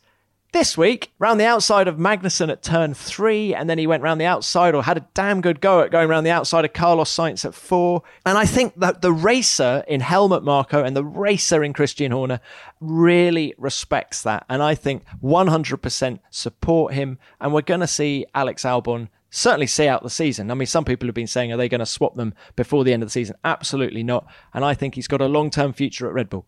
This 0.54 0.78
week, 0.78 1.14
round 1.18 1.40
the 1.40 1.46
outside 1.46 1.88
of 1.88 1.96
Magnussen 1.96 2.52
at 2.52 2.62
turn 2.62 2.94
three, 2.94 3.56
and 3.56 3.70
then 3.70 3.78
he 3.78 3.88
went 3.88 4.04
round 4.04 4.20
the 4.20 4.26
outside 4.26 4.76
or 4.76 4.84
had 4.84 4.98
a 4.98 5.08
damn 5.14 5.40
good 5.40 5.62
go 5.62 5.80
at 5.80 5.92
going 5.92 6.10
round 6.10 6.26
the 6.26 6.32
outside 6.32 6.66
of 6.66 6.74
Carlos 6.74 7.10
Sainz 7.10 7.46
at 7.46 7.54
four. 7.54 8.04
And 8.26 8.38
I 8.38 8.46
think 8.46 8.76
that 8.76 9.02
the 9.02 9.14
racer 9.14 9.86
in 9.88 10.02
Helmut 10.02 10.44
Marko 10.44 10.84
and 10.84 10.94
the 10.94 11.06
racer 11.06 11.64
in 11.64 11.72
Christian 11.72 12.12
Horner 12.12 12.42
really 12.82 13.54
respects 13.58 14.24
that. 14.24 14.46
And 14.50 14.62
I 14.62 14.76
think 14.76 15.06
100% 15.24 16.20
support 16.32 16.94
him. 16.96 17.18
And 17.40 17.54
we're 17.54 17.62
going 17.62 17.80
to 17.80 17.88
see 17.88 18.26
Alex 18.36 18.64
Albon 18.64 19.08
certainly 19.30 19.68
see 19.68 19.88
out 19.88 20.04
the 20.04 20.10
season. 20.10 20.52
I 20.52 20.56
mean, 20.56 20.66
some 20.66 20.84
people 20.84 21.08
have 21.08 21.16
been 21.16 21.28
saying, 21.28 21.54
are 21.54 21.58
they 21.58 21.70
going 21.70 21.80
to 21.80 21.86
swap 21.86 22.16
them 22.16 22.34
before 22.58 22.84
the 22.84 22.92
end 22.92 23.04
of 23.04 23.08
the 23.08 23.14
season? 23.14 23.38
Absolutely 23.46 24.04
not. 24.04 24.28
And 24.54 24.66
I 24.66 24.74
think 24.74 24.96
he's 24.96 25.08
got 25.08 25.22
a 25.22 25.28
long 25.28 25.50
term 25.50 25.72
future 25.72 26.10
at 26.10 26.14
Red 26.14 26.30
Bull. 26.30 26.46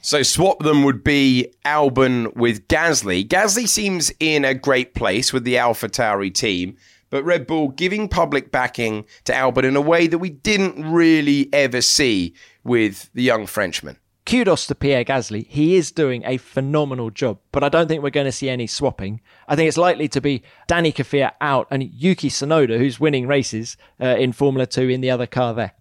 So 0.00 0.22
swap 0.22 0.60
them 0.60 0.84
would 0.84 1.02
be 1.02 1.52
Albon 1.64 2.34
with 2.36 2.68
Gasly. 2.68 3.26
Gasly 3.26 3.68
seems 3.68 4.12
in 4.20 4.44
a 4.44 4.54
great 4.54 4.94
place 4.94 5.32
with 5.32 5.44
the 5.44 5.58
Alpha 5.58 5.88
Tauri 5.88 6.32
team, 6.32 6.76
but 7.10 7.24
Red 7.24 7.46
Bull 7.46 7.68
giving 7.68 8.08
public 8.08 8.52
backing 8.52 9.04
to 9.24 9.32
Albon 9.32 9.64
in 9.64 9.76
a 9.76 9.80
way 9.80 10.06
that 10.06 10.18
we 10.18 10.30
didn't 10.30 10.90
really 10.90 11.48
ever 11.52 11.80
see 11.80 12.34
with 12.64 13.10
the 13.12 13.22
young 13.22 13.46
Frenchman. 13.46 13.98
Kudos 14.24 14.66
to 14.66 14.74
Pierre 14.74 15.04
Gasly. 15.04 15.46
He 15.48 15.76
is 15.76 15.90
doing 15.90 16.22
a 16.26 16.36
phenomenal 16.36 17.10
job, 17.10 17.38
but 17.50 17.64
I 17.64 17.70
don't 17.70 17.88
think 17.88 18.02
we're 18.02 18.10
going 18.10 18.26
to 18.26 18.32
see 18.32 18.50
any 18.50 18.66
swapping. 18.66 19.22
I 19.48 19.56
think 19.56 19.68
it's 19.68 19.78
likely 19.78 20.06
to 20.08 20.20
be 20.20 20.42
Danny 20.66 20.92
Kvyat 20.92 21.32
out 21.40 21.66
and 21.70 21.82
Yuki 21.82 22.28
Tsunoda, 22.28 22.76
who's 22.76 23.00
winning 23.00 23.26
races 23.26 23.78
uh, 24.00 24.16
in 24.18 24.32
Formula 24.32 24.66
2 24.66 24.90
in 24.90 25.00
the 25.00 25.10
other 25.10 25.26
car 25.26 25.54
there. 25.54 25.72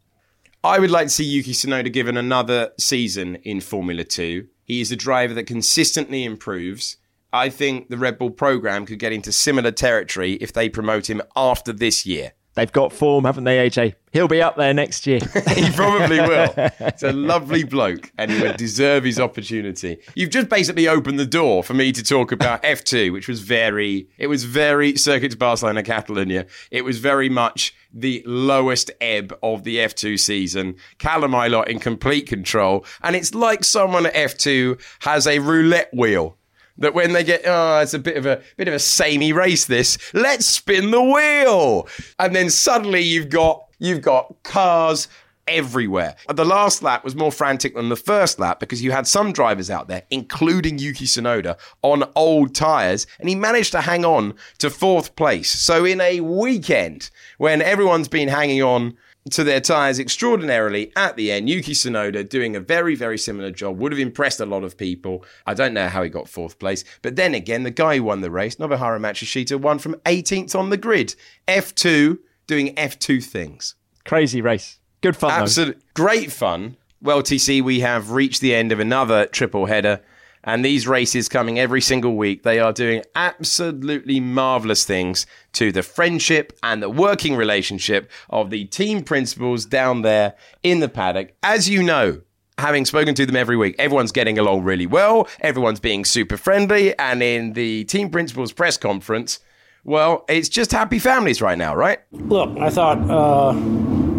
I 0.67 0.79
would 0.79 0.91
like 0.91 1.07
to 1.07 1.13
see 1.13 1.23
Yuki 1.23 1.53
Tsunoda 1.53 1.89
given 1.93 2.17
another 2.17 2.71
season 2.77 3.37
in 3.37 3.61
Formula 3.61 4.03
2. 4.03 4.47
He 4.65 4.81
is 4.81 4.91
a 4.91 4.97
driver 4.97 5.33
that 5.33 5.47
consistently 5.47 6.25
improves. 6.25 6.97
I 7.31 7.47
think 7.47 7.87
the 7.87 7.97
Red 7.97 8.17
Bull 8.19 8.31
program 8.31 8.85
could 8.85 8.99
get 8.99 9.13
into 9.13 9.31
similar 9.31 9.71
territory 9.71 10.33
if 10.33 10.51
they 10.51 10.67
promote 10.67 11.09
him 11.09 11.21
after 11.37 11.71
this 11.71 12.05
year. 12.05 12.33
They've 12.57 12.71
got 12.71 12.91
form, 12.91 13.25
haven't 13.25 13.43
they, 13.43 13.69
AJ? 13.69 13.93
He'll 14.13 14.27
be 14.27 14.41
up 14.41 14.57
there 14.57 14.73
next 14.73 15.05
year. 15.05 15.19
he 15.55 15.69
probably 15.73 16.19
will. 16.19 16.51
He's 16.91 17.03
a 17.03 17.13
lovely 17.13 17.63
bloke 17.63 18.11
and 18.17 18.31
he 18.31 18.41
would 18.41 18.57
deserve 18.57 19.03
his 19.03 19.19
opportunity. 19.19 19.99
You've 20.15 20.31
just 20.31 20.49
basically 20.49 20.87
opened 20.87 21.19
the 21.19 21.27
door 21.27 21.63
for 21.63 21.75
me 21.75 21.91
to 21.91 22.01
talk 22.01 22.31
about 22.31 22.63
F2, 22.63 23.13
which 23.13 23.27
was 23.27 23.41
very, 23.41 24.09
it 24.17 24.25
was 24.25 24.43
very 24.43 24.97
Circuits 24.97 25.35
Barcelona 25.35 25.83
Catalonia. 25.83 26.47
It 26.71 26.83
was 26.83 26.97
very 26.97 27.29
much 27.29 27.75
the 27.93 28.23
lowest 28.25 28.89
ebb 29.01 29.37
of 29.43 29.63
the 29.63 29.77
F2 29.77 30.19
season. 30.19 30.77
Callum 30.97 31.33
Ilott 31.33 31.67
in 31.67 31.77
complete 31.77 32.25
control. 32.25 32.85
And 33.03 33.15
it's 33.15 33.35
like 33.35 33.63
someone 33.63 34.07
at 34.07 34.15
F2 34.15 34.81
has 35.01 35.27
a 35.27 35.37
roulette 35.37 35.93
wheel 35.93 36.36
that 36.77 36.93
when 36.93 37.13
they 37.13 37.23
get 37.23 37.41
oh 37.45 37.79
it's 37.79 37.93
a 37.93 37.99
bit 37.99 38.17
of 38.17 38.25
a 38.25 38.41
bit 38.55 38.67
of 38.67 38.73
a 38.73 38.79
samey 38.79 39.33
race 39.33 39.65
this 39.65 39.97
let's 40.13 40.45
spin 40.45 40.91
the 40.91 41.01
wheel 41.01 41.87
and 42.19 42.35
then 42.35 42.49
suddenly 42.49 43.01
you've 43.01 43.29
got 43.29 43.65
you've 43.79 44.01
got 44.01 44.35
cars 44.43 45.07
everywhere. 45.47 46.15
The 46.33 46.45
last 46.45 46.83
lap 46.83 47.03
was 47.03 47.15
more 47.15 47.31
frantic 47.31 47.75
than 47.75 47.89
the 47.89 47.95
first 47.95 48.39
lap 48.39 48.59
because 48.59 48.83
you 48.83 48.91
had 48.91 49.07
some 49.07 49.31
drivers 49.31 49.69
out 49.69 49.87
there, 49.87 50.03
including 50.09 50.77
Yuki 50.77 51.05
Tsunoda, 51.05 51.57
on 51.81 52.03
old 52.15 52.53
tyres, 52.53 53.07
and 53.19 53.29
he 53.29 53.35
managed 53.35 53.71
to 53.71 53.81
hang 53.81 54.05
on 54.05 54.33
to 54.59 54.69
fourth 54.69 55.15
place. 55.15 55.49
So, 55.49 55.85
in 55.85 56.01
a 56.01 56.19
weekend 56.21 57.09
when 57.37 57.61
everyone's 57.61 58.07
been 58.07 58.27
hanging 58.27 58.61
on 58.61 58.97
to 59.31 59.43
their 59.43 59.61
tyres 59.61 59.99
extraordinarily 59.99 60.91
at 60.95 61.15
the 61.15 61.31
end. 61.31 61.49
Yuki 61.49 61.73
Tsunoda 61.73 62.27
doing 62.27 62.55
a 62.55 62.59
very, 62.59 62.95
very 62.95 63.17
similar 63.17 63.51
job, 63.51 63.77
would 63.77 63.91
have 63.91 63.99
impressed 63.99 64.39
a 64.39 64.45
lot 64.45 64.63
of 64.63 64.77
people. 64.77 65.23
I 65.45 65.53
don't 65.53 65.73
know 65.73 65.87
how 65.87 66.03
he 66.03 66.09
got 66.09 66.29
fourth 66.29 66.59
place. 66.59 66.83
But 67.01 67.15
then 67.15 67.33
again, 67.33 67.63
the 67.63 67.71
guy 67.71 67.97
who 67.97 68.03
won 68.03 68.21
the 68.21 68.31
race, 68.31 68.55
Nobuharu 68.55 68.99
Matsushita, 68.99 69.59
won 69.59 69.79
from 69.79 69.95
18th 70.05 70.57
on 70.57 70.69
the 70.69 70.77
grid. 70.77 71.15
F2 71.47 72.19
doing 72.47 72.75
F2 72.75 73.23
things. 73.23 73.75
Crazy 74.05 74.41
race. 74.41 74.79
Good 75.01 75.15
fun. 75.15 75.31
Absolute 75.31 75.81
great 75.93 76.31
fun. 76.31 76.77
Well, 77.01 77.21
TC, 77.21 77.61
we 77.61 77.81
have 77.81 78.11
reached 78.11 78.41
the 78.41 78.55
end 78.55 78.71
of 78.71 78.79
another 78.79 79.27
triple 79.27 79.67
header. 79.67 80.01
And 80.43 80.63
these 80.63 80.87
races 80.87 81.27
coming 81.27 81.59
every 81.59 81.81
single 81.81 82.15
week, 82.15 82.43
they 82.43 82.59
are 82.59 82.71
doing 82.71 83.03
absolutely 83.15 84.19
marvelous 84.19 84.85
things 84.85 85.25
to 85.53 85.71
the 85.71 85.83
friendship 85.83 86.57
and 86.63 86.81
the 86.81 86.89
working 86.89 87.35
relationship 87.35 88.09
of 88.29 88.49
the 88.49 88.65
team 88.65 89.03
principals 89.03 89.65
down 89.65 90.03
there 90.03 90.35
in 90.63 90.79
the 90.79 90.89
paddock. 90.89 91.33
As 91.43 91.67
you 91.67 91.83
know, 91.83 92.21
having 92.57 92.85
spoken 92.85 93.13
to 93.15 93.25
them 93.25 93.35
every 93.35 93.57
week, 93.57 93.75
everyone's 93.77 94.11
getting 94.11 94.37
along 94.39 94.63
really 94.63 94.85
well, 94.85 95.27
everyone's 95.41 95.79
being 95.79 96.05
super 96.05 96.37
friendly, 96.37 96.97
and 96.97 97.21
in 97.21 97.53
the 97.53 97.83
team 97.85 98.09
principals 98.09 98.51
press 98.51 98.77
conference, 98.77 99.39
well, 99.83 100.25
it's 100.27 100.49
just 100.49 100.71
happy 100.71 100.99
families 100.99 101.41
right 101.41 101.57
now, 101.57 101.75
right? 101.75 101.99
Look, 102.11 102.57
I 102.57 102.69
thought 102.69 102.97
uh, 103.09 103.53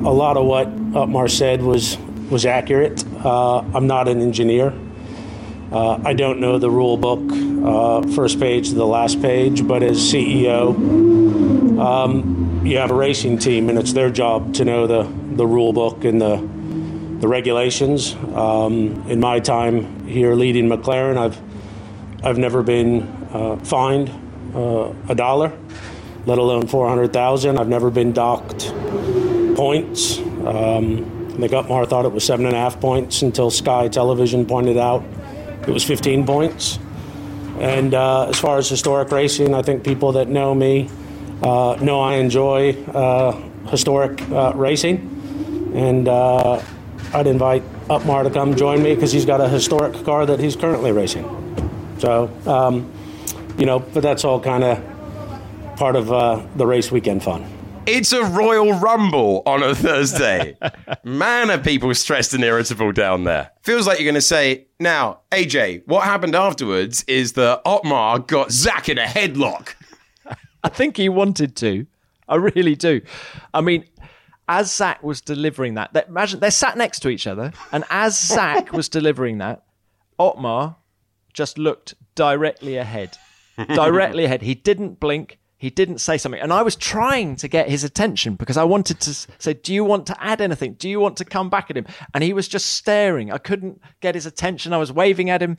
a 0.08 0.12
lot 0.12 0.36
of 0.36 0.46
what 0.46 0.66
Otmar 0.94 1.28
said 1.28 1.62
was 1.62 1.98
was 2.30 2.44
accurate. 2.44 3.04
Uh, 3.24 3.58
I'm 3.74 3.86
not 3.86 4.08
an 4.08 4.20
engineer. 4.20 4.72
Uh, 5.70 6.00
I 6.02 6.14
don't 6.14 6.40
know 6.40 6.58
the 6.58 6.70
rule 6.70 6.96
book, 6.96 7.20
uh, 7.30 8.00
first 8.14 8.40
page 8.40 8.70
to 8.70 8.74
the 8.74 8.86
last 8.86 9.20
page, 9.20 9.66
but 9.66 9.82
as 9.82 9.98
CEO, 9.98 10.74
um, 11.78 12.62
you 12.64 12.78
have 12.78 12.90
a 12.90 12.94
racing 12.94 13.38
team, 13.38 13.68
and 13.68 13.78
it's 13.78 13.92
their 13.92 14.08
job 14.08 14.54
to 14.54 14.64
know 14.64 14.86
the, 14.86 15.02
the 15.36 15.46
rule 15.46 15.72
book 15.72 16.04
and 16.04 16.20
the 16.20 16.58
the 17.20 17.28
regulations. 17.28 18.14
Um, 18.34 19.04
in 19.08 19.20
my 19.20 19.40
time 19.40 20.06
here 20.06 20.34
leading 20.34 20.68
McLaren, 20.68 21.16
I've 21.16 21.38
I've 22.24 22.38
never 22.38 22.62
been 22.62 23.02
uh, 23.32 23.56
fined 23.56 24.10
uh, 24.54 24.92
a 25.08 25.14
dollar, 25.14 25.52
let 26.26 26.38
alone 26.38 26.66
four 26.66 26.88
hundred 26.88 27.12
thousand. 27.12 27.58
I've 27.58 27.68
never 27.68 27.90
been 27.90 28.12
docked 28.12 28.72
points. 29.54 30.18
Um, 30.18 31.34
I 31.34 31.40
think 31.40 31.52
Otmar 31.52 31.86
thought 31.86 32.04
it 32.04 32.12
was 32.12 32.24
seven 32.24 32.46
and 32.46 32.54
a 32.54 32.58
half 32.58 32.80
points 32.80 33.22
until 33.22 33.50
Sky 33.50 33.88
Television 33.88 34.46
pointed 34.46 34.76
out 34.76 35.04
it 35.68 35.72
was 35.72 35.84
15 35.84 36.24
points. 36.24 36.78
And 37.60 37.92
uh, 37.92 38.28
as 38.28 38.38
far 38.38 38.56
as 38.56 38.68
historic 38.68 39.10
racing, 39.10 39.54
I 39.54 39.60
think 39.60 39.84
people 39.84 40.12
that 40.12 40.28
know 40.28 40.54
me 40.54 40.88
uh, 41.42 41.76
know 41.80 42.00
I 42.00 42.14
enjoy 42.14 42.72
uh, 42.84 43.32
historic 43.68 44.22
uh, 44.30 44.52
racing. 44.54 45.72
And 45.74 46.08
uh, 46.08 46.62
I'd 47.12 47.26
invite 47.26 47.62
Otmar 47.90 48.22
to 48.24 48.30
come 48.30 48.56
join 48.56 48.82
me 48.82 48.94
because 48.94 49.12
he's 49.12 49.26
got 49.26 49.42
a 49.42 49.48
historic 49.48 50.04
car 50.04 50.24
that 50.24 50.40
he's 50.40 50.56
currently 50.56 50.90
racing. 50.90 51.26
So, 51.98 52.30
um, 52.46 52.90
you 53.58 53.66
know, 53.66 53.80
but 53.80 54.02
that's 54.02 54.24
all 54.24 54.40
kind 54.40 54.64
of 54.64 55.76
part 55.76 55.96
of 55.96 56.06
the 56.56 56.66
race 56.66 56.90
weekend 56.90 57.22
fun. 57.22 57.57
It's 57.90 58.12
a 58.12 58.22
Royal 58.22 58.74
Rumble 58.74 59.42
on 59.46 59.62
a 59.62 59.74
Thursday. 59.74 60.58
Man, 61.04 61.50
are 61.50 61.56
people 61.56 61.94
stressed 61.94 62.34
and 62.34 62.44
irritable 62.44 62.92
down 62.92 63.24
there. 63.24 63.50
Feels 63.62 63.86
like 63.86 63.98
you're 63.98 64.04
going 64.04 64.14
to 64.14 64.20
say, 64.20 64.66
now, 64.78 65.20
AJ, 65.32 65.84
what 65.86 66.04
happened 66.04 66.34
afterwards 66.34 67.02
is 67.08 67.32
that 67.32 67.62
Otmar 67.64 68.18
got 68.18 68.52
Zak 68.52 68.90
in 68.90 68.98
a 68.98 69.06
headlock. 69.06 69.74
I 70.62 70.68
think 70.68 70.98
he 70.98 71.08
wanted 71.08 71.56
to. 71.56 71.86
I 72.28 72.34
really 72.34 72.76
do. 72.76 73.00
I 73.54 73.62
mean, 73.62 73.86
as 74.50 74.70
Zak 74.74 75.02
was 75.02 75.22
delivering 75.22 75.72
that, 75.76 75.94
that 75.94 76.08
imagine 76.08 76.40
they're 76.40 76.50
sat 76.50 76.76
next 76.76 77.00
to 77.00 77.08
each 77.08 77.26
other, 77.26 77.54
and 77.72 77.84
as 77.88 78.20
Zak 78.20 78.70
was 78.74 78.90
delivering 78.90 79.38
that, 79.38 79.64
Otmar 80.18 80.76
just 81.32 81.56
looked 81.56 81.94
directly 82.14 82.76
ahead. 82.76 83.16
Directly 83.74 84.26
ahead. 84.26 84.42
He 84.42 84.54
didn't 84.54 85.00
blink. 85.00 85.38
He 85.60 85.70
didn't 85.70 85.98
say 85.98 86.18
something. 86.18 86.40
And 86.40 86.52
I 86.52 86.62
was 86.62 86.76
trying 86.76 87.34
to 87.36 87.48
get 87.48 87.68
his 87.68 87.82
attention 87.82 88.36
because 88.36 88.56
I 88.56 88.62
wanted 88.62 89.00
to 89.00 89.12
say, 89.12 89.54
Do 89.54 89.74
you 89.74 89.84
want 89.84 90.06
to 90.06 90.16
add 90.22 90.40
anything? 90.40 90.74
Do 90.74 90.88
you 90.88 91.00
want 91.00 91.16
to 91.16 91.24
come 91.24 91.50
back 91.50 91.68
at 91.68 91.76
him? 91.76 91.86
And 92.14 92.22
he 92.22 92.32
was 92.32 92.46
just 92.46 92.70
staring. 92.74 93.32
I 93.32 93.38
couldn't 93.38 93.80
get 94.00 94.14
his 94.14 94.24
attention. 94.24 94.72
I 94.72 94.78
was 94.78 94.92
waving 94.92 95.30
at 95.30 95.42
him. 95.42 95.58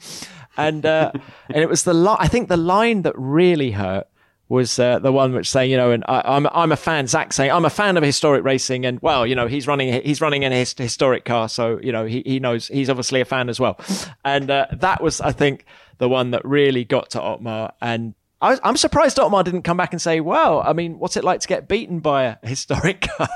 And, 0.55 0.85
uh, 0.85 1.11
and 1.49 1.57
it 1.57 1.67
was 1.67 1.83
the 1.83 1.93
li- 1.93 2.15
I 2.17 2.29
think 2.29 2.47
the 2.47 2.57
line 2.57 3.01
that 3.01 3.13
really 3.17 3.71
hurt 3.71 4.07
was 4.47 4.79
uh, 4.79 4.99
the 4.99 5.11
one 5.11 5.33
which 5.33 5.49
saying, 5.49 5.69
you 5.69 5.77
know, 5.77 5.91
and 5.91 6.03
I, 6.07 6.37
am 6.37 6.47
I'm, 6.47 6.51
I'm 6.53 6.71
a 6.71 6.77
fan. 6.77 7.05
Zak 7.05 7.33
saying, 7.33 7.51
I'm 7.51 7.65
a 7.65 7.69
fan 7.69 7.97
of 7.97 8.03
historic 8.03 8.43
racing, 8.43 8.83
and 8.85 8.99
well, 8.99 9.25
you 9.27 9.35
know, 9.35 9.45
he's 9.45 9.67
running 9.67 10.01
he's 10.01 10.21
running 10.21 10.41
in 10.41 10.51
a 10.51 10.55
his, 10.55 10.73
historic 10.75 11.23
car, 11.23 11.47
so 11.47 11.79
you 11.83 11.91
know, 11.91 12.05
he 12.05 12.23
he 12.25 12.39
knows 12.39 12.67
he's 12.67 12.89
obviously 12.89 13.21
a 13.21 13.25
fan 13.25 13.47
as 13.47 13.59
well. 13.59 13.79
And 14.25 14.49
uh, 14.49 14.65
that 14.73 15.03
was, 15.03 15.21
I 15.21 15.33
think, 15.33 15.65
the 15.99 16.09
one 16.09 16.31
that 16.31 16.43
really 16.43 16.83
got 16.83 17.11
to 17.11 17.21
Otmar, 17.21 17.73
and 17.79 18.15
I, 18.41 18.57
am 18.63 18.77
surprised 18.77 19.19
Otmar 19.19 19.43
didn't 19.43 19.63
come 19.63 19.77
back 19.77 19.91
and 19.91 20.01
say, 20.01 20.19
"Well, 20.19 20.61
I 20.65 20.73
mean, 20.73 20.97
what's 20.99 21.17
it 21.17 21.23
like 21.23 21.41
to 21.41 21.47
get 21.47 21.67
beaten 21.67 21.99
by 21.99 22.23
a 22.23 22.37
historic 22.47 23.01
car?" 23.01 23.29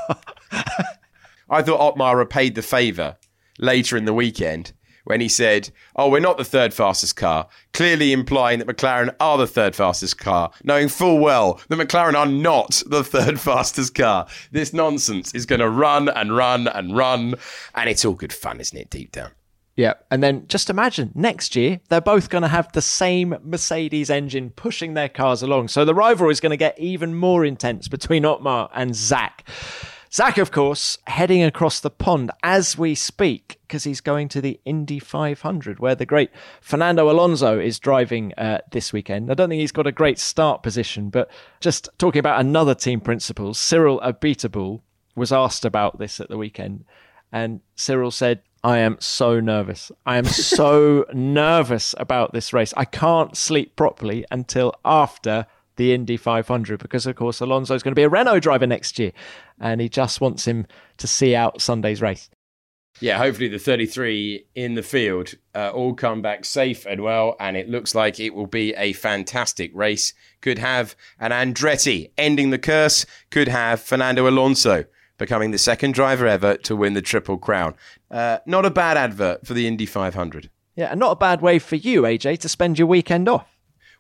I 1.50 1.62
thought 1.62 1.80
Otmar 1.80 2.18
repaid 2.18 2.56
the 2.56 2.62
favour 2.62 3.18
later 3.60 3.98
in 3.98 4.06
the 4.06 4.14
weekend 4.14 4.74
when 5.04 5.20
he 5.20 5.28
said, 5.28 5.72
"Oh, 5.96 6.10
we're 6.10 6.22
not 6.22 6.38
the 6.38 6.46
third 6.46 6.74
fastest 6.74 7.18
car," 7.18 7.48
clearly 7.74 8.14
implying 8.14 8.60
that 8.60 8.68
McLaren 8.68 9.14
are 9.20 9.38
the 9.38 9.48
third 9.48 9.76
fastest 9.76 10.18
car, 10.18 10.52
knowing 10.64 10.88
full 10.88 11.20
well 11.20 11.60
that 11.68 11.80
McLaren 11.80 12.16
are 12.16 12.26
not 12.26 12.82
the 12.88 13.04
third 13.04 13.40
fastest 13.42 13.96
car. 13.96 14.28
This 14.52 14.74
nonsense 14.74 15.34
is 15.34 15.46
going 15.46 15.60
to 15.60 15.70
run 15.70 16.08
and 16.08 16.36
run 16.36 16.68
and 16.70 16.96
run, 16.96 17.36
and 17.76 17.90
it's 17.90 18.06
all 18.06 18.14
good 18.14 18.34
fun, 18.34 18.62
isn't 18.62 18.78
it? 18.78 18.90
Deep 18.90 19.12
down. 19.12 19.32
Yeah. 19.76 19.94
And 20.12 20.22
then 20.22 20.48
just 20.48 20.70
imagine 20.70 21.12
next 21.16 21.56
year, 21.56 21.80
they're 21.90 22.02
both 22.02 22.30
going 22.30 22.44
to 22.44 22.48
have 22.48 22.72
the 22.74 22.82
same 22.82 23.36
Mercedes 23.44 24.10
engine 24.10 24.52
pushing 24.52 24.94
their 24.94 25.10
cars 25.10 25.42
along. 25.42 25.70
So 25.70 25.84
the 25.84 25.96
rivalry 25.96 26.32
is 26.32 26.40
going 26.40 26.52
to 26.52 26.58
get 26.58 26.78
even 26.78 27.16
more 27.16 27.44
intense 27.44 27.88
between 27.88 28.24
Otmar 28.24 28.70
and 28.74 28.96
Zak. 28.96 29.44
Zak, 30.14 30.38
of 30.38 30.52
course, 30.52 31.00
heading 31.08 31.42
across 31.42 31.80
the 31.80 31.90
pond 31.90 32.30
as 32.44 32.78
we 32.78 32.94
speak 32.94 33.58
because 33.62 33.84
he's 33.84 34.00
going 34.00 34.28
to 34.28 34.42
the 34.42 34.60
Indy 34.64 35.00
500, 35.00 35.80
where 35.80 35.96
the 35.96 36.06
great 36.06 36.30
Fernando 36.62 37.10
Alonso 37.10 37.60
is 37.60 37.80
driving 37.80 38.32
uh, 38.38 38.60
this 38.70 38.94
weekend. 38.94 39.32
I 39.32 39.34
don't 39.34 39.50
think 39.50 39.60
he's 39.60 39.72
got 39.72 39.88
a 39.88 39.92
great 39.92 40.20
start 40.20 40.62
position, 40.62 41.10
but 41.10 41.32
just 41.62 41.90
talking 41.98 42.20
about 42.20 42.40
another 42.40 42.76
team 42.76 43.02
principal, 43.02 43.56
Cyril 43.56 44.00
Abiteboul 44.02 44.82
was 45.16 45.32
asked 45.32 45.66
about 45.66 45.98
this 45.98 46.20
at 46.20 46.30
the 46.30 46.38
weekend. 46.38 46.86
And 47.32 47.62
Cyril 47.76 48.12
said, 48.12 48.44
I 48.64 48.80
am 48.80 48.98
so 49.00 49.42
nervous. 49.42 49.92
I 50.06 50.18
am 50.18 50.26
so 50.26 51.06
nervous 51.14 51.94
about 51.98 52.32
this 52.32 52.54
race. 52.54 52.74
I 52.78 52.86
can't 52.86 53.36
sleep 53.36 53.76
properly 53.76 54.26
until 54.32 54.74
after 54.86 55.48
the 55.76 55.94
Indy 55.94 56.18
500 56.18 56.80
because, 56.80 57.06
of 57.06 57.16
course, 57.16 57.42
Alonso 57.42 57.76
is 57.76 57.84
going 57.84 57.92
to 57.92 58.00
be 58.00 58.04
a 58.04 58.10
Renault 58.10 58.40
driver 58.40 58.68
next 58.68 58.98
year 59.00 59.12
and 59.60 59.82
he 59.82 59.90
just 59.90 60.22
wants 60.22 60.46
him 60.48 60.66
to 60.98 61.08
see 61.08 61.36
out 61.36 61.62
Sunday's 61.62 62.02
race. 62.02 62.30
Yeah, 63.02 63.18
hopefully 63.18 63.48
the 63.48 63.60
33 63.60 64.46
in 64.56 64.76
the 64.76 64.84
field 64.84 65.34
uh, 65.56 65.72
all 65.72 65.96
come 65.96 66.22
back 66.22 66.46
safe 66.46 66.86
and 66.86 67.02
well, 67.02 67.36
and 67.40 67.58
it 67.58 67.68
looks 67.68 67.96
like 67.96 68.20
it 68.20 68.36
will 68.36 68.48
be 68.48 68.74
a 68.76 68.94
fantastic 68.94 69.72
race. 69.74 70.14
Could 70.42 70.60
have 70.60 70.96
an 71.20 71.32
Andretti 71.32 72.12
ending 72.18 72.52
the 72.52 72.60
curse, 72.60 73.06
could 73.32 73.48
have 73.48 73.82
Fernando 73.82 74.30
Alonso 74.30 74.86
becoming 75.24 75.52
the 75.52 75.58
second 75.58 75.94
driver 75.94 76.28
ever 76.28 76.58
to 76.58 76.76
win 76.76 76.96
the 76.96 77.02
Triple 77.02 77.38
Crown. 77.38 77.76
Uh, 78.12 78.40
not 78.46 78.66
a 78.66 78.70
bad 78.70 78.98
advert 78.98 79.48
for 79.48 79.54
the 79.54 79.66
Indy 79.66 79.86
500. 79.86 80.50
Yeah, 80.76 80.88
and 80.92 81.00
not 81.00 81.12
a 81.12 81.16
bad 81.16 81.40
way 81.40 81.60
for 81.60 81.78
you, 81.78 82.02
AJ, 82.02 82.40
to 82.40 82.50
spend 82.50 82.78
your 82.78 82.90
weekend 82.90 83.30
off. 83.30 83.48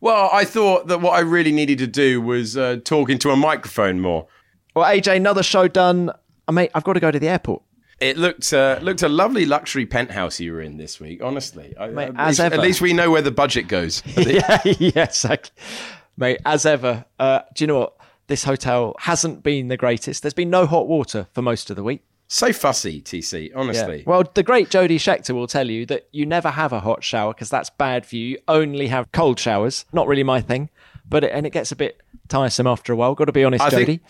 Well, 0.02 0.30
I 0.34 0.44
thought 0.44 0.88
that 0.88 1.00
what 1.00 1.12
I 1.12 1.22
really 1.22 1.54
needed 1.54 1.78
to 1.78 1.88
do 1.88 2.20
was 2.20 2.58
uh, 2.58 2.82
talk 2.84 3.10
into 3.10 3.30
a 3.30 3.38
microphone 3.38 4.02
more. 4.02 4.28
Well, 4.76 4.84
AJ, 4.86 5.16
another 5.16 5.44
show 5.44 5.70
done. 5.70 6.10
I 6.10 6.14
uh, 6.50 6.52
mate, 6.52 6.72
I've 6.76 6.84
got 6.84 6.94
to 6.94 7.00
go 7.00 7.10
to 7.10 7.20
the 7.20 7.30
airport. 7.30 7.62
It 8.02 8.18
looked 8.18 8.52
uh, 8.52 8.80
looked 8.82 9.02
a 9.02 9.08
lovely 9.08 9.46
luxury 9.46 9.86
penthouse 9.86 10.42
you 10.42 10.52
were 10.52 10.60
in 10.60 10.76
this 10.76 11.00
week. 11.00 11.24
Honestly, 11.24 11.74
mate, 11.80 12.12
at, 12.18 12.28
least, 12.28 12.40
at, 12.42 12.60
least, 12.60 12.82
we 12.82 12.92
know 12.92 13.12
where 13.12 13.22
the 13.22 13.32
budget 13.32 13.70
goes. 13.70 14.04
yeah, 14.18 14.60
yes, 14.66 15.26
mate. 16.18 16.40
As 16.46 16.66
ever, 16.66 17.06
uh, 17.18 17.44
do 17.56 17.64
you 17.64 17.68
know 17.68 17.80
what? 17.80 17.96
This 18.28 18.44
hotel 18.44 18.96
hasn't 19.00 19.44
been 19.44 19.68
the 19.68 19.78
greatest. 19.78 20.24
There's 20.24 20.34
been 20.34 20.50
no 20.50 20.66
hot 20.66 20.88
water 20.88 21.28
for 21.34 21.42
most 21.42 21.70
of 21.70 21.76
the 21.76 21.84
week. 21.84 22.04
So 22.28 22.52
fussy, 22.52 23.02
TC, 23.02 23.52
honestly. 23.56 23.98
Yeah. 23.98 24.04
Well, 24.08 24.24
the 24.34 24.44
great 24.44 24.70
Jody 24.70 24.98
Scheckter 24.98 25.36
will 25.36 25.46
tell 25.46 25.70
you 25.70 25.86
that 25.88 26.08
you 26.12 26.26
never 26.26 26.50
have 26.50 26.74
a 26.74 26.80
hot 26.80 27.04
shower 27.04 27.34
because 27.34 27.50
that's 27.50 27.70
bad 27.70 28.06
for 28.06 28.16
you. 28.16 28.28
You 28.28 28.38
only 28.48 28.88
have 28.88 29.12
cold 29.12 29.40
showers. 29.40 29.86
Not 29.94 30.08
really 30.08 30.24
my 30.24 30.42
thing, 30.42 30.70
but 31.08 31.24
it, 31.24 31.32
and 31.34 31.46
it 31.46 31.52
gets 31.52 31.72
a 31.72 31.76
bit 31.76 32.02
tiresome 32.28 32.68
after 32.68 32.94
a 32.94 32.96
while. 32.96 33.16
Got 33.16 33.26
to 33.26 33.32
be 33.32 33.44
honest, 33.44 33.64
I 33.64 33.70
Jody. 33.70 33.86
Think, 33.86 34.02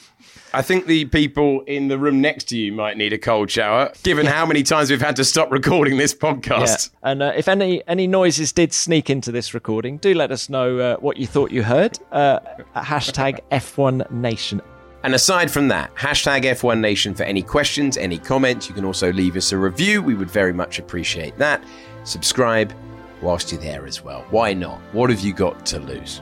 I 0.53 0.61
think 0.61 0.85
the 0.85 1.05
people 1.05 1.61
in 1.61 1.87
the 1.87 1.97
room 1.97 2.21
next 2.21 2.45
to 2.45 2.57
you 2.57 2.71
might 2.71 2.97
need 2.97 3.13
a 3.13 3.17
cold 3.17 3.49
shower, 3.49 3.91
given 4.03 4.25
how 4.25 4.45
many 4.45 4.63
times 4.63 4.89
we've 4.89 5.01
had 5.01 5.15
to 5.17 5.23
stop 5.23 5.51
recording 5.51 5.97
this 5.97 6.13
podcast. 6.13 6.91
Yeah. 6.91 7.11
And 7.11 7.23
uh, 7.23 7.33
if 7.35 7.47
any 7.47 7.85
any 7.87 8.07
noises 8.07 8.51
did 8.51 8.73
sneak 8.73 9.09
into 9.09 9.31
this 9.31 9.53
recording, 9.53 9.97
do 9.97 10.13
let 10.13 10.31
us 10.31 10.49
know 10.49 10.79
uh, 10.79 10.97
what 10.97 11.17
you 11.17 11.27
thought 11.27 11.51
you 11.51 11.63
heard. 11.63 11.97
Uh, 12.11 12.39
hashtag 12.75 13.39
F1 13.51 14.09
Nation. 14.11 14.61
And 15.03 15.13
aside 15.13 15.51
from 15.51 15.67
that, 15.67 15.93
hashtag 15.95 16.43
F1 16.43 16.79
Nation 16.79 17.13
for 17.13 17.23
any 17.23 17.41
questions, 17.41 17.97
any 17.97 18.17
comments. 18.17 18.69
You 18.69 18.75
can 18.75 18.85
also 18.85 19.11
leave 19.11 19.35
us 19.35 19.51
a 19.51 19.57
review. 19.57 20.01
We 20.01 20.15
would 20.15 20.31
very 20.31 20.53
much 20.53 20.79
appreciate 20.79 21.37
that. 21.39 21.61
Subscribe 22.05 22.73
whilst 23.21 23.51
you're 23.51 23.59
there 23.59 23.85
as 23.85 24.01
well. 24.01 24.25
Why 24.29 24.53
not? 24.53 24.79
What 24.93 25.09
have 25.09 25.19
you 25.19 25.33
got 25.33 25.65
to 25.67 25.79
lose? 25.79 26.21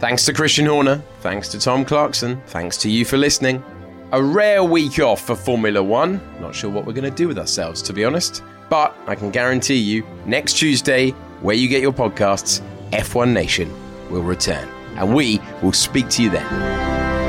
Thanks 0.00 0.24
to 0.24 0.32
Christian 0.32 0.64
Horner. 0.64 1.02
Thanks 1.20 1.48
to 1.50 1.58
Tom 1.58 1.84
Clarkson. 1.84 2.40
Thanks 2.46 2.78
to 2.78 2.90
you 2.90 3.04
for 3.04 3.18
listening. 3.18 3.62
A 4.12 4.22
rare 4.22 4.64
week 4.64 4.98
off 4.98 5.20
for 5.20 5.36
Formula 5.36 5.82
One. 5.82 6.22
Not 6.40 6.54
sure 6.54 6.70
what 6.70 6.86
we're 6.86 6.94
going 6.94 7.04
to 7.04 7.10
do 7.10 7.28
with 7.28 7.38
ourselves, 7.38 7.82
to 7.82 7.92
be 7.92 8.02
honest. 8.06 8.42
But 8.70 8.96
I 9.06 9.14
can 9.14 9.30
guarantee 9.30 9.76
you, 9.76 10.06
next 10.24 10.54
Tuesday, 10.54 11.10
where 11.42 11.54
you 11.54 11.68
get 11.68 11.82
your 11.82 11.92
podcasts, 11.92 12.62
F1 12.92 13.34
Nation 13.34 13.70
will 14.10 14.22
return. 14.22 14.66
And 14.96 15.14
we 15.14 15.38
will 15.62 15.74
speak 15.74 16.08
to 16.08 16.22
you 16.22 16.30
then. 16.30 17.19